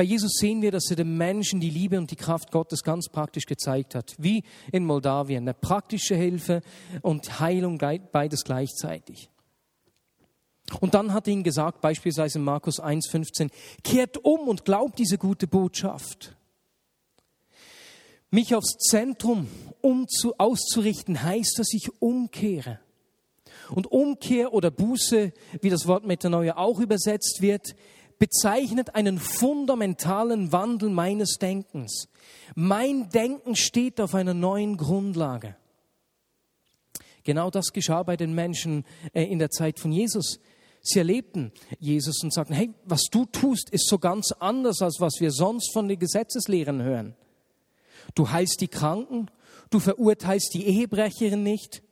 Bei 0.00 0.04
Jesus 0.04 0.38
sehen 0.38 0.62
wir, 0.62 0.70
dass 0.70 0.88
er 0.88 0.96
den 0.96 1.18
Menschen 1.18 1.60
die 1.60 1.68
Liebe 1.68 1.98
und 1.98 2.10
die 2.10 2.16
Kraft 2.16 2.50
Gottes 2.52 2.82
ganz 2.82 3.10
praktisch 3.10 3.44
gezeigt 3.44 3.94
hat, 3.94 4.14
wie 4.16 4.44
in 4.72 4.86
Moldawien. 4.86 5.44
Eine 5.44 5.52
praktische 5.52 6.14
Hilfe 6.14 6.62
und 7.02 7.38
Heilung, 7.38 7.76
beides 8.10 8.44
gleichzeitig. 8.44 9.28
Und 10.80 10.94
dann 10.94 11.12
hat 11.12 11.28
er 11.28 11.34
ihnen 11.34 11.42
gesagt, 11.42 11.82
beispielsweise 11.82 12.38
in 12.38 12.46
Markus 12.46 12.80
1,15, 12.80 13.50
kehrt 13.84 14.16
um 14.16 14.48
und 14.48 14.64
glaubt 14.64 14.98
diese 14.98 15.18
gute 15.18 15.46
Botschaft. 15.46 16.34
Mich 18.30 18.54
aufs 18.54 18.78
Zentrum 18.78 19.48
um 19.82 20.08
zu, 20.08 20.32
auszurichten, 20.38 21.22
heißt, 21.22 21.58
dass 21.58 21.74
ich 21.74 21.90
umkehre. 22.00 22.80
Und 23.68 23.86
Umkehr 23.86 24.54
oder 24.54 24.70
Buße, 24.70 25.34
wie 25.60 25.68
das 25.68 25.86
Wort 25.86 26.06
Metanoia 26.06 26.56
auch 26.56 26.80
übersetzt 26.80 27.42
wird, 27.42 27.74
bezeichnet 28.20 28.94
einen 28.94 29.18
fundamentalen 29.18 30.52
Wandel 30.52 30.90
meines 30.90 31.38
Denkens. 31.38 32.06
Mein 32.54 33.08
Denken 33.08 33.56
steht 33.56 34.00
auf 34.00 34.14
einer 34.14 34.34
neuen 34.34 34.76
Grundlage. 34.76 35.56
Genau 37.24 37.50
das 37.50 37.72
geschah 37.72 38.02
bei 38.02 38.16
den 38.16 38.34
Menschen 38.34 38.84
äh, 39.14 39.24
in 39.24 39.38
der 39.38 39.50
Zeit 39.50 39.80
von 39.80 39.90
Jesus. 39.90 40.38
Sie 40.82 40.98
erlebten 40.98 41.52
Jesus 41.78 42.22
und 42.22 42.32
sagten, 42.32 42.54
hey, 42.54 42.72
was 42.84 43.04
du 43.10 43.24
tust, 43.24 43.70
ist 43.70 43.88
so 43.88 43.98
ganz 43.98 44.32
anders, 44.38 44.80
als 44.82 45.00
was 45.00 45.14
wir 45.20 45.30
sonst 45.30 45.72
von 45.72 45.88
den 45.88 45.98
Gesetzeslehren 45.98 46.82
hören. 46.82 47.14
Du 48.14 48.30
heilst 48.30 48.60
die 48.60 48.68
Kranken, 48.68 49.30
du 49.70 49.78
verurteilst 49.78 50.52
die 50.54 50.66
Ehebrecherin 50.66 51.42
nicht. 51.42 51.82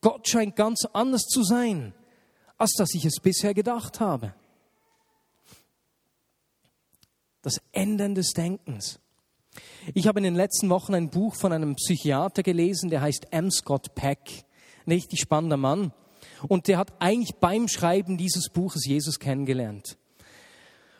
Gott 0.00 0.28
scheint 0.28 0.56
ganz 0.56 0.84
anders 0.92 1.22
zu 1.22 1.42
sein, 1.42 1.94
als 2.58 2.72
dass 2.72 2.94
ich 2.94 3.04
es 3.04 3.20
bisher 3.22 3.54
gedacht 3.54 4.00
habe. 4.00 4.34
Das 7.42 7.60
Ändern 7.72 8.14
des 8.14 8.32
Denkens. 8.32 9.00
Ich 9.94 10.06
habe 10.06 10.20
in 10.20 10.24
den 10.24 10.34
letzten 10.34 10.68
Wochen 10.68 10.94
ein 10.94 11.10
Buch 11.10 11.34
von 11.34 11.52
einem 11.52 11.74
Psychiater 11.74 12.42
gelesen, 12.42 12.90
der 12.90 13.00
heißt 13.00 13.28
M. 13.32 13.50
Scott 13.50 13.94
Peck. 13.94 14.44
Ein 14.86 14.92
richtig 14.92 15.20
spannender 15.20 15.56
Mann. 15.56 15.92
Und 16.48 16.68
der 16.68 16.78
hat 16.78 16.92
eigentlich 17.00 17.36
beim 17.36 17.68
Schreiben 17.68 18.16
dieses 18.16 18.48
Buches 18.50 18.86
Jesus 18.86 19.18
kennengelernt. 19.18 19.96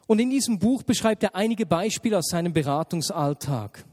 Und 0.07 0.18
in 0.18 0.31
diesem 0.31 0.59
Buch 0.59 0.83
beschreibt 0.83 1.22
er 1.22 1.37
einige 1.37 1.66
Beispiele 1.66 2.18
aus 2.18 2.29
seinem 2.31 2.53
Beratungsalltag. 2.53 3.85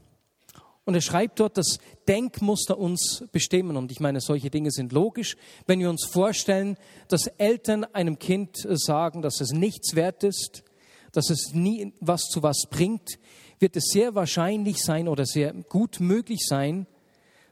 Und 0.84 0.94
er 0.94 1.02
schreibt 1.02 1.38
dort, 1.38 1.58
dass 1.58 1.78
Denkmuster 2.08 2.78
uns 2.78 3.24
bestimmen. 3.30 3.76
Und 3.76 3.92
ich 3.92 4.00
meine, 4.00 4.20
solche 4.22 4.48
Dinge 4.48 4.70
sind 4.70 4.92
logisch. 4.92 5.36
Wenn 5.66 5.80
wir 5.80 5.90
uns 5.90 6.06
vorstellen, 6.06 6.78
dass 7.08 7.26
Eltern 7.26 7.84
einem 7.84 8.18
Kind 8.18 8.56
sagen, 8.66 9.20
dass 9.20 9.42
es 9.42 9.52
nichts 9.52 9.94
wert 9.94 10.24
ist, 10.24 10.64
dass 11.12 11.30
es 11.30 11.52
nie 11.52 11.92
was 12.00 12.22
zu 12.22 12.42
was 12.42 12.64
bringt, 12.70 13.18
wird 13.58 13.76
es 13.76 13.84
sehr 13.92 14.14
wahrscheinlich 14.14 14.78
sein 14.78 15.08
oder 15.08 15.26
sehr 15.26 15.52
gut 15.52 16.00
möglich 16.00 16.44
sein, 16.46 16.86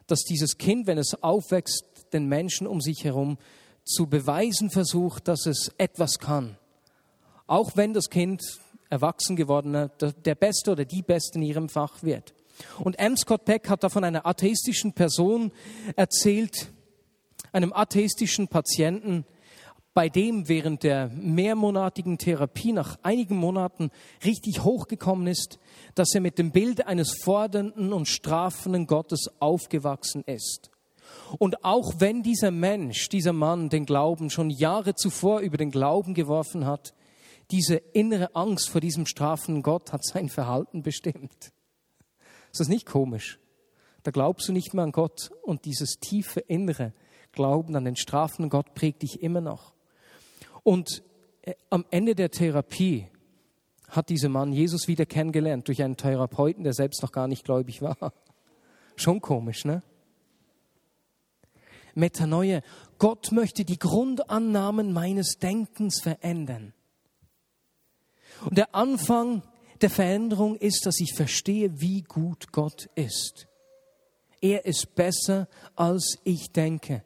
dass 0.06 0.20
dieses 0.20 0.58
Kind, 0.58 0.86
wenn 0.86 0.98
es 0.98 1.22
aufwächst, 1.22 1.84
den 2.12 2.26
Menschen 2.26 2.66
um 2.66 2.80
sich 2.80 3.04
herum 3.04 3.38
zu 3.84 4.06
beweisen 4.06 4.70
versucht, 4.70 5.28
dass 5.28 5.46
es 5.46 5.72
etwas 5.78 6.18
kann. 6.18 6.56
Auch 7.46 7.76
wenn 7.76 7.92
das 7.92 8.10
Kind 8.10 8.42
erwachsen 8.88 9.36
geworden 9.36 9.90
der 10.00 10.34
Beste 10.34 10.72
oder 10.72 10.84
die 10.84 11.02
Beste 11.02 11.38
in 11.38 11.42
ihrem 11.42 11.68
Fach 11.68 12.02
wird. 12.02 12.34
Und 12.78 12.98
M. 12.98 13.16
Scott 13.16 13.44
Peck 13.44 13.68
hat 13.68 13.84
da 13.84 13.88
von 13.88 14.04
einer 14.04 14.26
atheistischen 14.26 14.92
Person 14.92 15.52
erzählt, 15.96 16.72
einem 17.52 17.72
atheistischen 17.72 18.48
Patienten, 18.48 19.24
bei 19.96 20.10
dem 20.10 20.46
während 20.46 20.82
der 20.82 21.08
mehrmonatigen 21.08 22.18
Therapie 22.18 22.74
nach 22.74 22.98
einigen 23.02 23.38
Monaten 23.38 23.90
richtig 24.26 24.62
hochgekommen 24.62 25.26
ist, 25.26 25.58
dass 25.94 26.14
er 26.14 26.20
mit 26.20 26.38
dem 26.38 26.50
Bild 26.50 26.86
eines 26.86 27.16
fordernden 27.24 27.94
und 27.94 28.06
strafenden 28.06 28.86
Gottes 28.86 29.30
aufgewachsen 29.38 30.22
ist. 30.26 30.70
Und 31.38 31.64
auch 31.64 31.94
wenn 31.96 32.22
dieser 32.22 32.50
Mensch, 32.50 33.08
dieser 33.08 33.32
Mann 33.32 33.70
den 33.70 33.86
Glauben 33.86 34.28
schon 34.28 34.50
Jahre 34.50 34.94
zuvor 34.94 35.40
über 35.40 35.56
den 35.56 35.70
Glauben 35.70 36.12
geworfen 36.12 36.66
hat, 36.66 36.92
diese 37.50 37.76
innere 37.76 38.36
Angst 38.36 38.68
vor 38.68 38.82
diesem 38.82 39.06
strafenden 39.06 39.62
Gott 39.62 39.94
hat 39.94 40.04
sein 40.04 40.28
Verhalten 40.28 40.82
bestimmt. 40.82 41.52
Ist 42.52 42.60
das 42.60 42.68
nicht 42.68 42.84
komisch? 42.84 43.38
Da 44.02 44.10
glaubst 44.10 44.46
du 44.46 44.52
nicht 44.52 44.74
mehr 44.74 44.84
an 44.84 44.92
Gott 44.92 45.30
und 45.42 45.64
dieses 45.64 45.94
tiefe 46.00 46.40
innere 46.40 46.92
Glauben 47.32 47.74
an 47.76 47.86
den 47.86 47.96
strafenden 47.96 48.50
Gott 48.50 48.74
prägt 48.74 49.00
dich 49.00 49.22
immer 49.22 49.40
noch. 49.40 49.75
Und 50.66 51.04
äh, 51.42 51.54
am 51.70 51.84
Ende 51.92 52.16
der 52.16 52.32
Therapie 52.32 53.06
hat 53.88 54.08
dieser 54.08 54.28
Mann 54.28 54.52
Jesus 54.52 54.88
wieder 54.88 55.06
kennengelernt 55.06 55.68
durch 55.68 55.80
einen 55.80 55.96
Therapeuten, 55.96 56.64
der 56.64 56.72
selbst 56.72 57.02
noch 57.02 57.12
gar 57.12 57.28
nicht 57.28 57.44
gläubig 57.44 57.82
war. 57.82 58.12
Schon 58.96 59.20
komisch, 59.20 59.64
ne? 59.64 59.84
Metanoia. 61.94 62.62
Gott 62.98 63.30
möchte 63.30 63.64
die 63.64 63.78
Grundannahmen 63.78 64.92
meines 64.92 65.38
Denkens 65.38 66.00
verändern. 66.00 66.74
Und 68.44 68.58
der 68.58 68.74
Anfang 68.74 69.44
der 69.82 69.90
Veränderung 69.90 70.56
ist, 70.56 70.84
dass 70.84 70.98
ich 70.98 71.14
verstehe, 71.14 71.80
wie 71.80 72.02
gut 72.02 72.50
Gott 72.50 72.88
ist. 72.96 73.46
Er 74.40 74.66
ist 74.66 74.96
besser, 74.96 75.46
als 75.76 76.18
ich 76.24 76.50
denke. 76.50 77.04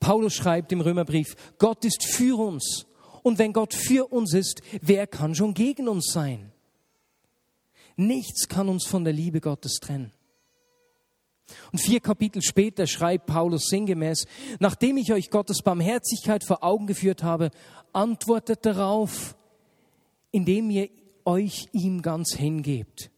Paulus 0.00 0.34
schreibt 0.34 0.72
im 0.72 0.80
Römerbrief, 0.80 1.36
Gott 1.58 1.84
ist 1.84 2.04
für 2.04 2.36
uns. 2.36 2.86
Und 3.26 3.40
wenn 3.40 3.52
Gott 3.52 3.74
für 3.74 4.12
uns 4.12 4.34
ist, 4.34 4.62
wer 4.82 5.08
kann 5.08 5.34
schon 5.34 5.52
gegen 5.52 5.88
uns 5.88 6.12
sein? 6.12 6.52
Nichts 7.96 8.46
kann 8.46 8.68
uns 8.68 8.86
von 8.86 9.02
der 9.02 9.12
Liebe 9.12 9.40
Gottes 9.40 9.80
trennen. 9.80 10.12
Und 11.72 11.80
vier 11.80 11.98
Kapitel 11.98 12.40
später 12.40 12.86
schreibt 12.86 13.26
Paulus 13.26 13.66
sinngemäß, 13.66 14.26
nachdem 14.60 14.96
ich 14.96 15.12
euch 15.12 15.30
Gottes 15.30 15.62
Barmherzigkeit 15.62 16.44
vor 16.44 16.62
Augen 16.62 16.86
geführt 16.86 17.24
habe, 17.24 17.50
antwortet 17.92 18.64
darauf, 18.64 19.34
indem 20.30 20.70
ihr 20.70 20.88
euch 21.24 21.66
ihm 21.72 22.02
ganz 22.02 22.32
hingebt. 22.36 23.10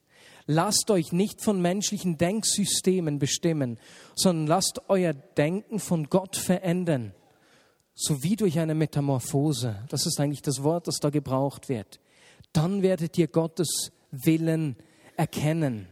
Lasst 0.47 0.90
euch 0.90 1.12
nicht 1.12 1.42
von 1.42 1.61
menschlichen 1.61 2.16
Denksystemen 2.16 3.18
bestimmen, 3.18 3.79
sondern 4.14 4.47
lasst 4.47 4.81
euer 4.88 5.12
Denken 5.12 5.79
von 5.79 6.09
Gott 6.09 6.38
verändern, 6.38 7.12
sowie 8.00 8.37
durch 8.37 8.58
eine 8.58 8.74
Metamorphose. 8.74 9.84
Das 9.88 10.06
ist 10.06 10.20
eigentlich 10.20 10.42
das 10.42 10.62
Wort, 10.62 10.87
das 10.87 11.00
da 11.00 11.11
gebraucht 11.11 11.68
wird. 11.68 11.98
Dann 12.52 12.82
werdet 12.82 13.18
ihr 13.18 13.26
Gottes 13.26 13.90
Willen 14.11 14.76
erkennen. 15.16 15.88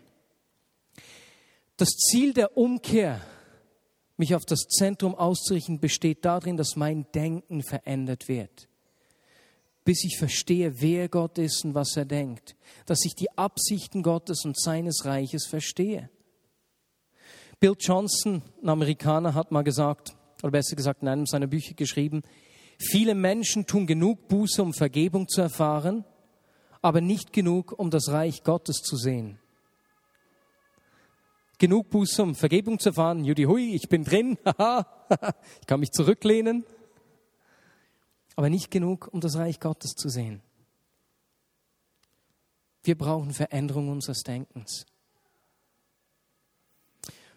Das 1.77 1.89
Ziel 1.89 2.33
der 2.33 2.57
Umkehr, 2.57 3.21
mich 4.17 4.35
auf 4.35 4.47
das 4.47 4.61
Zentrum 4.61 5.15
auszurichten, 5.17 5.81
besteht 5.81 6.25
darin, 6.25 6.57
dass 6.57 6.77
mein 6.77 7.07
Denken 7.13 7.63
verändert 7.63 8.29
wird 8.29 8.69
bis 9.87 10.03
ich 10.03 10.19
verstehe, 10.19 10.81
wer 10.81 11.09
Gott 11.09 11.39
ist 11.39 11.65
und 11.65 11.75
was 11.75 11.97
er 11.97 12.05
denkt, 12.05 12.57
dass 12.87 13.05
ich 13.05 13.15
die 13.15 13.31
Absichten 13.39 14.03
Gottes 14.03 14.45
und 14.45 14.59
seines 14.59 15.05
Reiches 15.05 15.47
verstehe. 15.47 16.11
Bill 17.61 17.77
Johnson, 17.79 18.43
ein 18.61 18.69
Amerikaner, 18.69 19.33
hat 19.35 19.53
mal 19.53 19.63
gesagt, 19.63 20.17
oder 20.47 20.53
besser 20.53 20.77
gesagt 20.77 21.03
in 21.03 21.09
einem 21.09 21.27
seiner 21.27 21.47
Bücher 21.47 21.75
geschrieben, 21.75 22.23
viele 22.79 23.15
Menschen 23.15 23.67
tun 23.67 23.87
genug 23.87 24.29
Buße, 24.29 24.63
um 24.63 24.73
Vergebung 24.73 25.29
zu 25.29 25.41
erfahren, 25.41 26.05
aber 26.83 27.01
nicht 27.01 27.33
genug, 27.33 27.73
um 27.79 27.91
das 27.91 28.09
Reich 28.09 28.43
Gottes 28.43 28.77
zu 28.77 28.97
sehen. 28.97 29.39
Genug 31.59 31.91
Buße, 31.91 32.23
um 32.23 32.35
Vergebung 32.35 32.79
zu 32.79 32.91
erfahren, 32.91 33.25
Judy 33.25 33.45
Hui, 33.45 33.75
ich 33.75 33.89
bin 33.89 34.05
drin, 34.05 34.39
ich 35.61 35.67
kann 35.67 35.81
mich 35.81 35.91
zurücklehnen 35.93 36.65
aber 38.37 38.51
nicht 38.51 38.71
genug, 38.71 39.09
um 39.13 39.21
das 39.21 39.37
Reich 39.37 39.59
Gottes 39.59 39.93
zu 39.93 40.09
sehen. 40.09 40.43
Wir 42.85 42.97
brauchen 42.97 43.33
Veränderung 43.33 43.89
unseres 43.89 44.23
Denkens. 44.23 44.87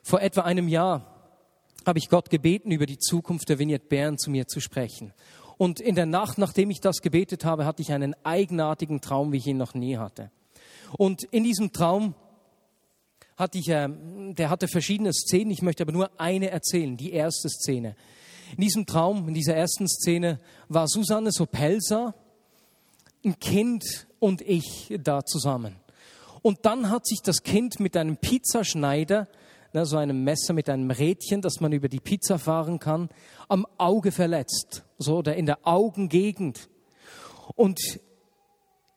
Vor 0.03 0.21
etwa 0.21 0.41
einem 0.41 0.67
Jahr 0.67 1.18
habe 1.89 1.99
ich 1.99 2.07
Gott 2.07 2.29
gebeten, 2.29 2.71
über 2.71 2.85
die 2.85 2.99
Zukunft 2.99 3.49
der 3.49 3.59
Vignette 3.59 3.87
Bern 3.87 4.17
zu 4.17 4.29
mir 4.29 4.47
zu 4.47 4.59
sprechen. 4.61 5.11
Und 5.57 5.81
in 5.81 5.95
der 5.95 6.05
Nacht, 6.05 6.37
nachdem 6.37 6.69
ich 6.69 6.79
das 6.79 7.01
gebetet 7.01 7.43
habe, 7.43 7.65
hatte 7.65 7.81
ich 7.81 7.91
einen 7.91 8.15
eigenartigen 8.23 9.01
Traum, 9.01 9.33
wie 9.33 9.37
ich 9.37 9.47
ihn 9.47 9.57
noch 9.57 9.73
nie 9.73 9.97
hatte. 9.97 10.31
Und 10.97 11.23
in 11.23 11.43
diesem 11.43 11.73
Traum 11.73 12.13
hatte 13.35 13.57
ich, 13.57 13.69
äh, 13.69 13.89
der 13.89 14.49
hatte 14.49 14.67
verschiedene 14.67 15.11
Szenen, 15.13 15.51
ich 15.51 15.61
möchte 15.61 15.83
aber 15.83 15.91
nur 15.91 16.11
eine 16.19 16.51
erzählen, 16.51 16.95
die 16.95 17.11
erste 17.11 17.49
Szene. 17.49 17.95
In 18.55 18.61
diesem 18.61 18.85
Traum, 18.85 19.27
in 19.27 19.33
dieser 19.33 19.55
ersten 19.55 19.87
Szene, 19.87 20.39
war 20.67 20.87
Susanne 20.87 21.31
Sopelsa, 21.31 22.13
ein 23.25 23.39
Kind 23.39 24.07
und 24.19 24.41
ich 24.41 24.93
da 25.03 25.25
zusammen. 25.25 25.75
Und 26.41 26.59
dann 26.65 26.89
hat 26.89 27.07
sich 27.07 27.19
das 27.23 27.43
Kind 27.43 27.79
mit 27.79 27.97
einem 27.97 28.17
Pizzaschneider, 28.17 29.27
ne, 29.73 29.85
so 29.85 29.97
einem 29.97 30.23
Messer 30.23 30.53
mit 30.53 30.69
einem 30.69 30.91
Rädchen, 30.91 31.41
das 31.41 31.59
man 31.59 31.71
über 31.71 31.89
die 31.89 31.99
Pizza 31.99 32.39
fahren 32.39 32.79
kann, 32.79 33.09
am 33.47 33.65
Auge 33.77 34.11
verletzt, 34.11 34.83
so 34.97 35.17
oder 35.17 35.35
in 35.35 35.45
der 35.45 35.59
Augengegend. 35.63 36.69
Und 37.55 37.79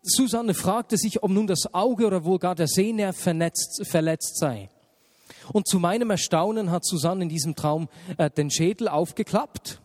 Susanne 0.02 0.54
fragte 0.54 0.96
sich, 0.96 1.22
ob 1.22 1.30
nun 1.30 1.46
das 1.46 1.72
Auge 1.72 2.06
oder 2.06 2.24
wohl 2.24 2.38
gar 2.38 2.54
der 2.54 2.66
Sehnerv 2.66 3.16
vernetzt, 3.16 3.86
verletzt 3.86 4.38
sei. 4.38 4.68
Und 5.52 5.68
zu 5.68 5.78
meinem 5.78 6.10
Erstaunen 6.10 6.70
hat 6.70 6.84
Susanne 6.84 7.24
in 7.24 7.28
diesem 7.28 7.54
Traum 7.54 7.88
äh, 8.18 8.30
den 8.30 8.50
Schädel 8.50 8.88
aufgeklappt, 8.88 9.80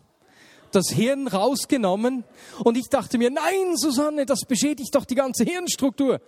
das 0.72 0.88
Hirn 0.90 1.28
rausgenommen 1.28 2.24
und 2.62 2.76
ich 2.76 2.88
dachte 2.88 3.16
mir, 3.16 3.30
nein, 3.30 3.76
Susanne, 3.76 4.26
das 4.26 4.40
beschädigt 4.40 4.94
doch 4.94 5.04
die 5.04 5.14
ganze 5.14 5.44
Hirnstruktur. 5.44 6.20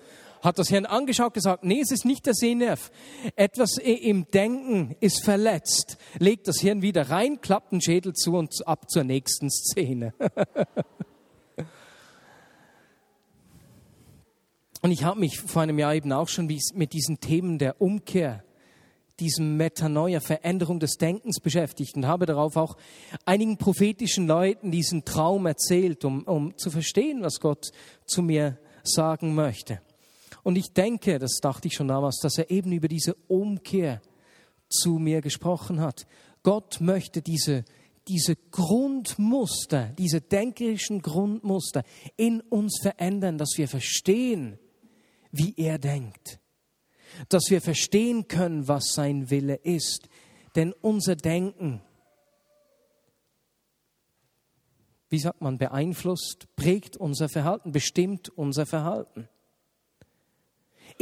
Hat 0.42 0.58
das 0.58 0.68
Hirn 0.68 0.86
angeschaut, 0.86 1.34
gesagt, 1.34 1.64
nee, 1.64 1.80
es 1.80 1.90
ist 1.90 2.04
nicht 2.04 2.26
der 2.26 2.34
Sehnerv. 2.34 2.90
Etwas 3.36 3.76
im 3.76 4.30
Denken 4.30 4.96
ist 5.00 5.22
verletzt. 5.22 5.98
Legt 6.18 6.48
das 6.48 6.60
Hirn 6.60 6.82
wieder 6.82 7.10
rein, 7.10 7.40
klappt 7.40 7.72
den 7.72 7.80
Schädel 7.80 8.14
zu 8.14 8.34
und 8.34 8.66
ab 8.66 8.90
zur 8.90 9.04
nächsten 9.04 9.50
Szene. 9.50 10.14
Und 14.82 14.92
ich 14.92 15.04
habe 15.04 15.20
mich 15.20 15.38
vor 15.38 15.62
einem 15.62 15.78
Jahr 15.78 15.94
eben 15.94 16.12
auch 16.12 16.28
schon 16.28 16.48
mit 16.74 16.94
diesen 16.94 17.20
Themen 17.20 17.58
der 17.58 17.80
Umkehr, 17.82 18.44
diesem 19.18 19.58
Metanoia, 19.58 20.20
Veränderung 20.20 20.80
des 20.80 20.94
Denkens 20.94 21.40
beschäftigt 21.40 21.96
und 21.96 22.06
habe 22.06 22.24
darauf 22.24 22.56
auch 22.56 22.78
einigen 23.26 23.58
prophetischen 23.58 24.26
Leuten 24.26 24.70
diesen 24.70 25.04
Traum 25.04 25.44
erzählt, 25.44 26.06
um, 26.06 26.22
um 26.22 26.56
zu 26.56 26.70
verstehen, 26.70 27.20
was 27.22 27.40
Gott 27.40 27.72
zu 28.06 28.22
mir 28.22 28.58
sagen 28.82 29.34
möchte. 29.34 29.82
Und 30.42 30.56
ich 30.56 30.72
denke, 30.72 31.18
das 31.18 31.38
dachte 31.42 31.68
ich 31.68 31.74
schon 31.74 31.88
damals, 31.88 32.18
dass 32.20 32.38
er 32.38 32.50
eben 32.50 32.72
über 32.72 32.88
diese 32.88 33.14
Umkehr 33.28 34.00
zu 34.68 34.98
mir 34.98 35.20
gesprochen 35.20 35.80
hat. 35.80 36.06
Gott 36.42 36.80
möchte 36.80 37.20
diese, 37.20 37.64
diese 38.08 38.36
Grundmuster, 38.50 39.92
diese 39.98 40.20
denkerischen 40.20 41.02
Grundmuster 41.02 41.82
in 42.16 42.40
uns 42.40 42.78
verändern, 42.80 43.36
dass 43.36 43.50
wir 43.56 43.68
verstehen, 43.68 44.58
wie 45.30 45.54
er 45.56 45.78
denkt. 45.78 46.40
Dass 47.28 47.50
wir 47.50 47.60
verstehen 47.60 48.28
können, 48.28 48.68
was 48.68 48.92
sein 48.94 49.30
Wille 49.30 49.56
ist. 49.56 50.08
Denn 50.56 50.72
unser 50.80 51.16
Denken, 51.16 51.82
wie 55.08 55.18
sagt 55.18 55.40
man, 55.40 55.58
beeinflusst, 55.58 56.46
prägt 56.56 56.96
unser 56.96 57.28
Verhalten, 57.28 57.72
bestimmt 57.72 58.28
unser 58.30 58.64
Verhalten. 58.64 59.28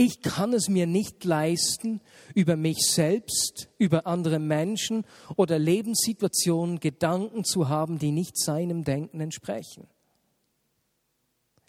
Ich 0.01 0.23
kann 0.23 0.53
es 0.53 0.69
mir 0.69 0.87
nicht 0.87 1.25
leisten, 1.25 2.01
über 2.33 2.55
mich 2.55 2.79
selbst, 2.89 3.69
über 3.79 4.07
andere 4.07 4.39
Menschen 4.39 5.05
oder 5.35 5.59
Lebenssituationen 5.59 6.79
Gedanken 6.79 7.43
zu 7.43 7.69
haben, 7.69 7.99
die 7.99 8.13
nicht 8.13 8.39
seinem 8.39 8.85
Denken 8.85 9.21
entsprechen. 9.21 9.89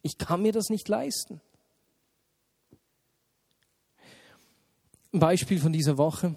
Ich 0.03 0.19
kann 0.19 0.43
mir 0.43 0.51
das 0.51 0.69
nicht 0.69 0.87
leisten. 0.87 1.41
Ein 5.11 5.21
Beispiel 5.21 5.59
von 5.59 5.73
dieser 5.73 5.97
Woche. 5.97 6.35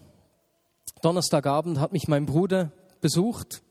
Donnerstagabend 1.02 1.78
hat 1.78 1.92
mich 1.92 2.09
mein 2.09 2.24
Bruder 2.24 2.72
besucht 3.02 3.62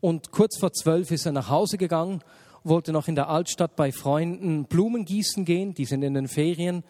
und 0.00 0.32
kurz 0.32 0.58
vor 0.58 0.72
zwölf 0.72 1.12
ist 1.12 1.24
er 1.24 1.30
nach 1.30 1.50
Hause 1.50 1.78
gegangen, 1.78 2.24
wollte 2.64 2.90
noch 2.90 3.06
in 3.06 3.14
der 3.14 3.28
Altstadt 3.28 3.76
bei 3.76 3.92
Freunden 3.92 4.64
Blumen 4.64 5.04
gießen 5.04 5.44
gehen, 5.44 5.72
die 5.72 5.84
sind 5.84 6.02
in 6.02 6.14
den 6.14 6.26
Ferien. 6.26 6.82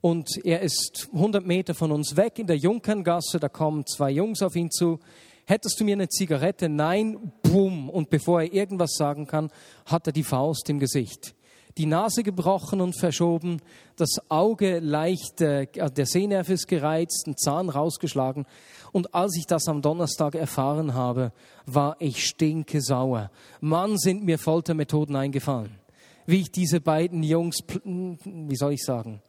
Und 0.00 0.28
er 0.44 0.60
ist 0.60 1.08
100 1.12 1.46
Meter 1.46 1.74
von 1.74 1.92
uns 1.92 2.16
weg 2.16 2.38
in 2.38 2.46
der 2.46 2.56
Junkerngasse, 2.56 3.38
da 3.38 3.48
kommen 3.48 3.86
zwei 3.86 4.10
Jungs 4.10 4.42
auf 4.42 4.56
ihn 4.56 4.70
zu. 4.70 4.98
Hättest 5.44 5.80
du 5.80 5.84
mir 5.84 5.94
eine 5.94 6.08
Zigarette? 6.08 6.68
Nein, 6.68 7.32
bumm. 7.42 7.90
Und 7.90 8.08
bevor 8.08 8.40
er 8.40 8.52
irgendwas 8.52 8.94
sagen 8.94 9.26
kann, 9.26 9.50
hat 9.86 10.06
er 10.06 10.12
die 10.12 10.24
Faust 10.24 10.70
im 10.70 10.78
Gesicht 10.78 11.34
die 11.78 11.86
Nase 11.86 12.22
gebrochen 12.22 12.80
und 12.80 12.98
verschoben, 12.98 13.60
das 13.96 14.18
Auge 14.28 14.80
leicht, 14.80 15.40
äh, 15.40 15.66
der 15.66 16.06
Sehnerv 16.06 16.48
ist 16.48 16.66
gereizt, 16.66 17.26
ein 17.26 17.36
Zahn 17.36 17.68
rausgeschlagen. 17.68 18.46
Und 18.92 19.14
als 19.14 19.36
ich 19.36 19.46
das 19.46 19.68
am 19.68 19.82
Donnerstag 19.82 20.34
erfahren 20.34 20.94
habe, 20.94 21.32
war 21.66 21.96
ich 21.98 22.26
stinke 22.26 22.80
sauer. 22.80 23.30
Mann, 23.60 23.98
sind 23.98 24.24
mir 24.24 24.38
Foltermethoden 24.38 25.16
eingefallen. 25.16 25.78
Wie 26.26 26.40
ich 26.40 26.52
diese 26.52 26.80
beiden 26.80 27.22
Jungs, 27.22 27.58
wie 27.84 28.56
soll 28.56 28.72
ich 28.72 28.84
sagen, 28.84 29.22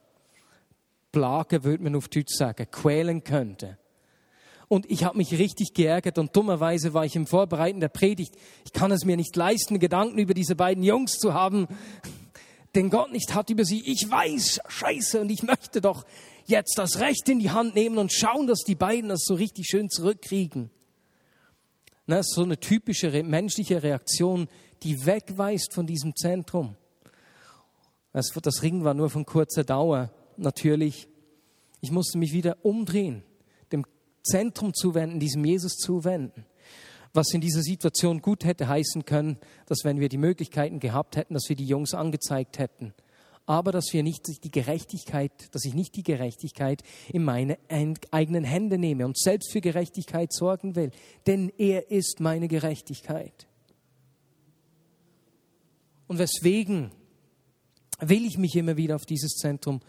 Plage, 1.12 1.64
würde 1.64 1.84
man 1.84 1.96
auf 1.96 2.08
Deutsch 2.08 2.34
sagen, 2.34 2.66
quälen 2.70 3.22
könnte. 3.22 3.78
Und 4.68 4.90
ich 4.90 5.04
habe 5.04 5.18
mich 5.18 5.38
richtig 5.38 5.74
geärgert 5.74 6.18
und 6.18 6.34
dummerweise 6.34 6.94
war 6.94 7.04
ich 7.04 7.14
im 7.14 7.26
Vorbereiten 7.26 7.80
der 7.80 7.88
Predigt. 7.88 8.34
Ich 8.64 8.72
kann 8.72 8.90
es 8.90 9.04
mir 9.04 9.16
nicht 9.16 9.36
leisten, 9.36 9.78
Gedanken 9.78 10.18
über 10.18 10.32
diese 10.32 10.56
beiden 10.56 10.82
Jungs 10.82 11.18
zu 11.18 11.34
haben 11.34 11.68
den 12.74 12.90
Gott 12.90 13.12
nicht 13.12 13.34
hat 13.34 13.50
über 13.50 13.64
sie. 13.64 13.82
Ich 13.84 14.10
weiß, 14.10 14.60
scheiße, 14.66 15.20
und 15.20 15.30
ich 15.30 15.42
möchte 15.42 15.80
doch 15.80 16.04
jetzt 16.46 16.78
das 16.78 17.00
Recht 17.00 17.28
in 17.28 17.38
die 17.38 17.50
Hand 17.50 17.74
nehmen 17.74 17.98
und 17.98 18.12
schauen, 18.12 18.46
dass 18.46 18.60
die 18.60 18.74
beiden 18.74 19.10
das 19.10 19.24
so 19.24 19.34
richtig 19.34 19.66
schön 19.68 19.90
zurückkriegen. 19.90 20.70
Das 22.06 22.26
ist 22.26 22.34
so 22.34 22.42
eine 22.42 22.58
typische 22.58 23.22
menschliche 23.22 23.82
Reaktion, 23.82 24.48
die 24.82 25.06
wegweist 25.06 25.72
von 25.72 25.86
diesem 25.86 26.14
Zentrum. 26.14 26.76
Das, 28.12 28.62
Ringen 28.62 28.84
war 28.84 28.92
nur 28.92 29.08
von 29.08 29.24
kurzer 29.24 29.64
Dauer, 29.64 30.10
natürlich. 30.36 31.08
Ich 31.80 31.90
musste 31.90 32.18
mich 32.18 32.32
wieder 32.32 32.64
umdrehen, 32.64 33.22
dem 33.72 33.84
Zentrum 34.22 34.72
zuwenden, 34.74 35.18
diesem 35.18 35.44
Jesus 35.44 35.74
zuwenden 35.76 36.46
was 37.14 37.32
in 37.32 37.40
dieser 37.40 37.62
Situation 37.62 38.22
gut 38.22 38.44
hätte 38.44 38.68
heißen 38.68 39.04
können, 39.04 39.38
dass 39.66 39.84
wenn 39.84 40.00
wir 40.00 40.08
die 40.08 40.18
Möglichkeiten 40.18 40.80
gehabt 40.80 41.16
hätten, 41.16 41.34
dass 41.34 41.48
wir 41.48 41.56
die 41.56 41.66
Jungs 41.66 41.94
angezeigt 41.94 42.58
hätten. 42.58 42.94
Aber 43.44 43.72
dass 43.72 43.92
wir 43.92 44.02
nicht 44.02 44.44
die 44.44 44.50
Gerechtigkeit, 44.50 45.32
dass 45.52 45.64
ich 45.64 45.74
nicht 45.74 45.96
die 45.96 46.04
Gerechtigkeit 46.04 46.82
in 47.12 47.24
meine 47.24 47.58
eigenen 47.68 48.44
Hände 48.44 48.78
nehme 48.78 49.04
und 49.04 49.18
selbst 49.18 49.50
für 49.50 49.60
Gerechtigkeit 49.60 50.32
sorgen 50.32 50.76
will. 50.76 50.92
Denn 51.26 51.52
er 51.58 51.90
ist 51.90 52.20
meine 52.20 52.48
Gerechtigkeit. 52.48 53.48
Und 56.06 56.18
weswegen 56.18 56.92
will 58.00 58.24
ich 58.24 58.38
mich 58.38 58.54
immer 58.54 58.76
wieder 58.76 58.94
auf 58.96 59.06
dieses 59.06 59.32
Zentrum 59.34 59.80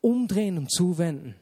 umdrehen 0.00 0.58
und 0.58 0.70
zuwenden? 0.70 1.34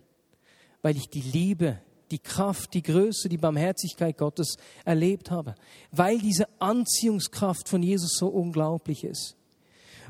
Weil 0.82 0.96
ich 0.96 1.08
die 1.08 1.22
Liebe 1.22 1.78
die 2.10 2.18
Kraft, 2.18 2.74
die 2.74 2.82
Größe, 2.82 3.28
die 3.28 3.38
Barmherzigkeit 3.38 4.16
Gottes 4.16 4.56
erlebt 4.84 5.30
habe, 5.30 5.54
weil 5.90 6.18
diese 6.18 6.46
Anziehungskraft 6.60 7.68
von 7.68 7.82
Jesus 7.82 8.16
so 8.16 8.28
unglaublich 8.28 9.04
ist, 9.04 9.36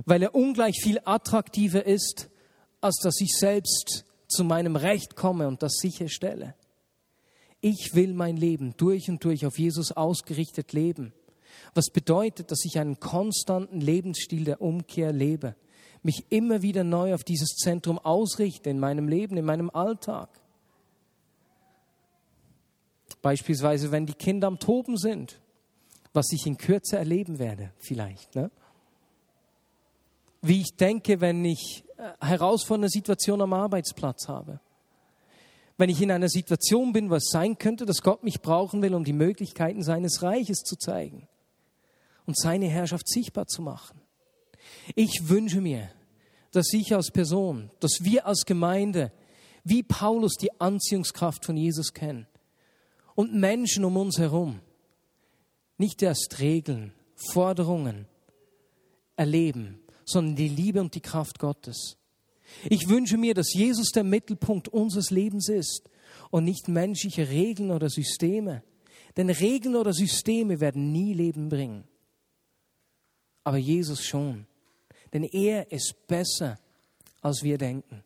weil 0.04 0.22
er 0.22 0.34
ungleich 0.34 0.80
viel 0.82 1.00
attraktiver 1.04 1.86
ist, 1.86 2.28
als 2.80 2.96
dass 3.02 3.20
ich 3.20 3.32
selbst 3.32 4.04
zu 4.28 4.44
meinem 4.44 4.76
Recht 4.76 5.16
komme 5.16 5.48
und 5.48 5.62
das 5.62 5.76
sicherstelle. 5.76 6.54
Ich 7.60 7.94
will 7.94 8.12
mein 8.12 8.36
Leben 8.36 8.74
durch 8.76 9.08
und 9.08 9.24
durch 9.24 9.46
auf 9.46 9.58
Jesus 9.58 9.92
ausgerichtet 9.92 10.72
leben. 10.72 11.14
Was 11.72 11.86
bedeutet, 11.86 12.50
dass 12.50 12.64
ich 12.64 12.78
einen 12.78 13.00
konstanten 13.00 13.80
Lebensstil 13.80 14.44
der 14.44 14.60
Umkehr 14.60 15.12
lebe, 15.12 15.54
mich 16.04 16.26
immer 16.30 16.62
wieder 16.62 16.84
neu 16.84 17.14
auf 17.14 17.24
dieses 17.24 17.56
Zentrum 17.56 17.98
ausrichte 17.98 18.70
in 18.70 18.78
meinem 18.78 19.08
Leben, 19.08 19.36
in 19.36 19.44
meinem 19.44 19.70
Alltag. 19.70 20.28
Beispielsweise, 23.22 23.90
wenn 23.90 24.04
die 24.04 24.14
Kinder 24.14 24.46
am 24.46 24.58
Toben 24.58 24.98
sind, 24.98 25.40
was 26.12 26.30
ich 26.30 26.46
in 26.46 26.58
Kürze 26.58 26.98
erleben 26.98 27.38
werde, 27.38 27.72
vielleicht. 27.78 28.34
Ne? 28.34 28.50
Wie 30.42 30.60
ich 30.60 30.76
denke, 30.76 31.22
wenn 31.22 31.42
ich 31.44 31.84
äh, 31.96 32.10
herausfordernde 32.20 32.90
Situation 32.90 33.40
am 33.40 33.54
Arbeitsplatz 33.54 34.28
habe. 34.28 34.60
Wenn 35.78 35.88
ich 35.88 36.00
in 36.02 36.10
einer 36.10 36.28
Situation 36.28 36.92
bin, 36.92 37.10
was 37.10 37.24
sein 37.30 37.56
könnte, 37.56 37.86
dass 37.86 38.02
Gott 38.02 38.22
mich 38.22 38.42
brauchen 38.42 38.82
will, 38.82 38.94
um 38.94 39.04
die 39.04 39.12
Möglichkeiten 39.12 39.82
seines 39.82 40.22
Reiches 40.22 40.58
zu 40.58 40.76
zeigen 40.76 41.26
und 42.26 42.36
seine 42.36 42.66
Herrschaft 42.66 43.08
sichtbar 43.08 43.46
zu 43.46 43.62
machen. 43.62 44.03
Ich 44.94 45.28
wünsche 45.28 45.60
mir, 45.60 45.90
dass 46.52 46.72
ich 46.72 46.94
als 46.94 47.10
Person, 47.10 47.70
dass 47.80 47.98
wir 48.02 48.26
als 48.26 48.44
Gemeinde, 48.46 49.12
wie 49.64 49.82
Paulus 49.82 50.34
die 50.34 50.60
Anziehungskraft 50.60 51.44
von 51.44 51.56
Jesus 51.56 51.92
kennen 51.92 52.26
und 53.14 53.34
Menschen 53.34 53.84
um 53.84 53.96
uns 53.96 54.18
herum 54.18 54.60
nicht 55.78 56.02
erst 56.02 56.38
Regeln, 56.40 56.92
Forderungen 57.32 58.06
erleben, 59.16 59.80
sondern 60.04 60.36
die 60.36 60.48
Liebe 60.48 60.80
und 60.80 60.94
die 60.94 61.00
Kraft 61.00 61.38
Gottes. 61.38 61.96
Ich 62.68 62.88
wünsche 62.88 63.16
mir, 63.16 63.34
dass 63.34 63.54
Jesus 63.54 63.88
der 63.90 64.04
Mittelpunkt 64.04 64.68
unseres 64.68 65.10
Lebens 65.10 65.48
ist 65.48 65.88
und 66.30 66.44
nicht 66.44 66.68
menschliche 66.68 67.28
Regeln 67.28 67.70
oder 67.70 67.88
Systeme. 67.88 68.62
Denn 69.16 69.30
Regeln 69.30 69.76
oder 69.76 69.92
Systeme 69.92 70.60
werden 70.60 70.92
nie 70.92 71.14
Leben 71.14 71.48
bringen. 71.48 71.84
Aber 73.44 73.56
Jesus 73.56 74.04
schon. 74.04 74.46
Denn 75.14 75.22
er 75.22 75.70
ist 75.70 76.08
besser, 76.08 76.58
als 77.22 77.44
wir 77.44 77.56
denken. 77.56 78.02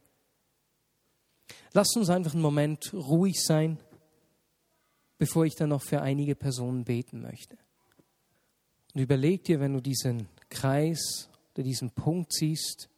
Lasst 1.73 1.97
uns 1.97 2.11
einfach 2.11 2.35
einen 2.35 2.43
Moment 2.43 2.93
ruhig 2.93 3.43
sein, 3.43 3.79
bevor 5.17 5.47
ich 5.47 5.55
dann 5.55 5.71
noch 5.71 5.83
für 5.83 6.03
einige 6.03 6.37
Personen 6.37 6.85
beten 6.85 7.23
möchte. 7.23 7.57
Und 8.95 9.01
überleg 9.01 9.43
dir, 9.45 9.59
wenn 9.59 9.73
du 9.73 9.81
diesen 9.81 10.29
Kreis 10.51 11.31
oder 11.55 11.63
diesen 11.63 11.91
Punkt 11.91 12.33
siehst, 12.35 12.91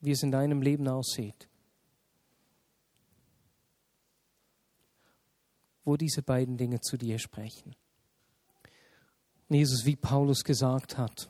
wie 0.00 0.10
es 0.10 0.22
in 0.22 0.30
deinem 0.30 0.62
Leben 0.62 0.88
aussieht. 0.88 1.48
Wo 5.84 5.98
diese 5.98 6.22
beiden 6.22 6.56
Dinge 6.56 6.80
zu 6.80 6.96
dir 6.96 7.18
sprechen. 7.18 7.76
Jesus, 9.50 9.84
wie 9.84 9.96
Paulus 9.96 10.44
gesagt 10.44 10.96
hat, 10.96 11.28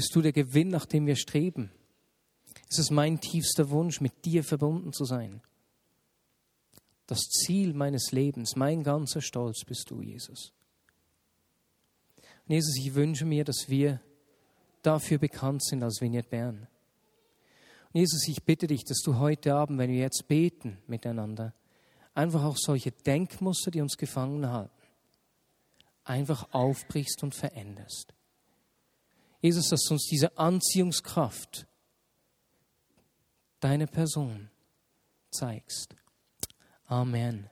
bist 0.00 0.16
du 0.16 0.22
der 0.22 0.32
Gewinn, 0.32 0.68
nach 0.68 0.86
dem 0.86 1.04
wir 1.04 1.14
streben. 1.14 1.70
Es 2.70 2.78
ist 2.78 2.90
mein 2.90 3.20
tiefster 3.20 3.68
Wunsch, 3.68 4.00
mit 4.00 4.24
dir 4.24 4.42
verbunden 4.42 4.94
zu 4.94 5.04
sein. 5.04 5.42
Das 7.06 7.18
Ziel 7.28 7.74
meines 7.74 8.10
Lebens, 8.10 8.56
mein 8.56 8.82
ganzer 8.82 9.20
Stolz 9.20 9.62
bist 9.66 9.90
du, 9.90 10.00
Jesus. 10.00 10.54
Und 12.16 12.54
Jesus, 12.54 12.78
ich 12.78 12.94
wünsche 12.94 13.26
mir, 13.26 13.44
dass 13.44 13.68
wir 13.68 14.00
dafür 14.80 15.18
bekannt 15.18 15.62
sind 15.62 15.82
als 15.82 16.00
Vignette 16.00 16.30
Bern. 16.30 16.66
Und 17.92 18.00
Jesus, 18.00 18.26
ich 18.26 18.42
bitte 18.42 18.68
dich, 18.68 18.84
dass 18.84 19.02
du 19.02 19.18
heute 19.18 19.52
Abend, 19.52 19.78
wenn 19.78 19.90
wir 19.90 19.98
jetzt 19.98 20.28
beten 20.28 20.78
miteinander, 20.86 21.52
einfach 22.14 22.42
auch 22.42 22.56
solche 22.56 22.90
Denkmuster, 22.90 23.70
die 23.70 23.82
uns 23.82 23.98
gefangen 23.98 24.50
halten, 24.50 24.72
einfach 26.04 26.54
aufbrichst 26.54 27.22
und 27.22 27.34
veränderst. 27.34 28.14
Jesus, 29.40 29.68
dass 29.68 29.82
du 29.82 29.94
uns 29.94 30.06
diese 30.06 30.36
Anziehungskraft 30.36 31.66
deiner 33.60 33.86
Person 33.86 34.50
zeigst. 35.30 35.94
Amen. 36.86 37.48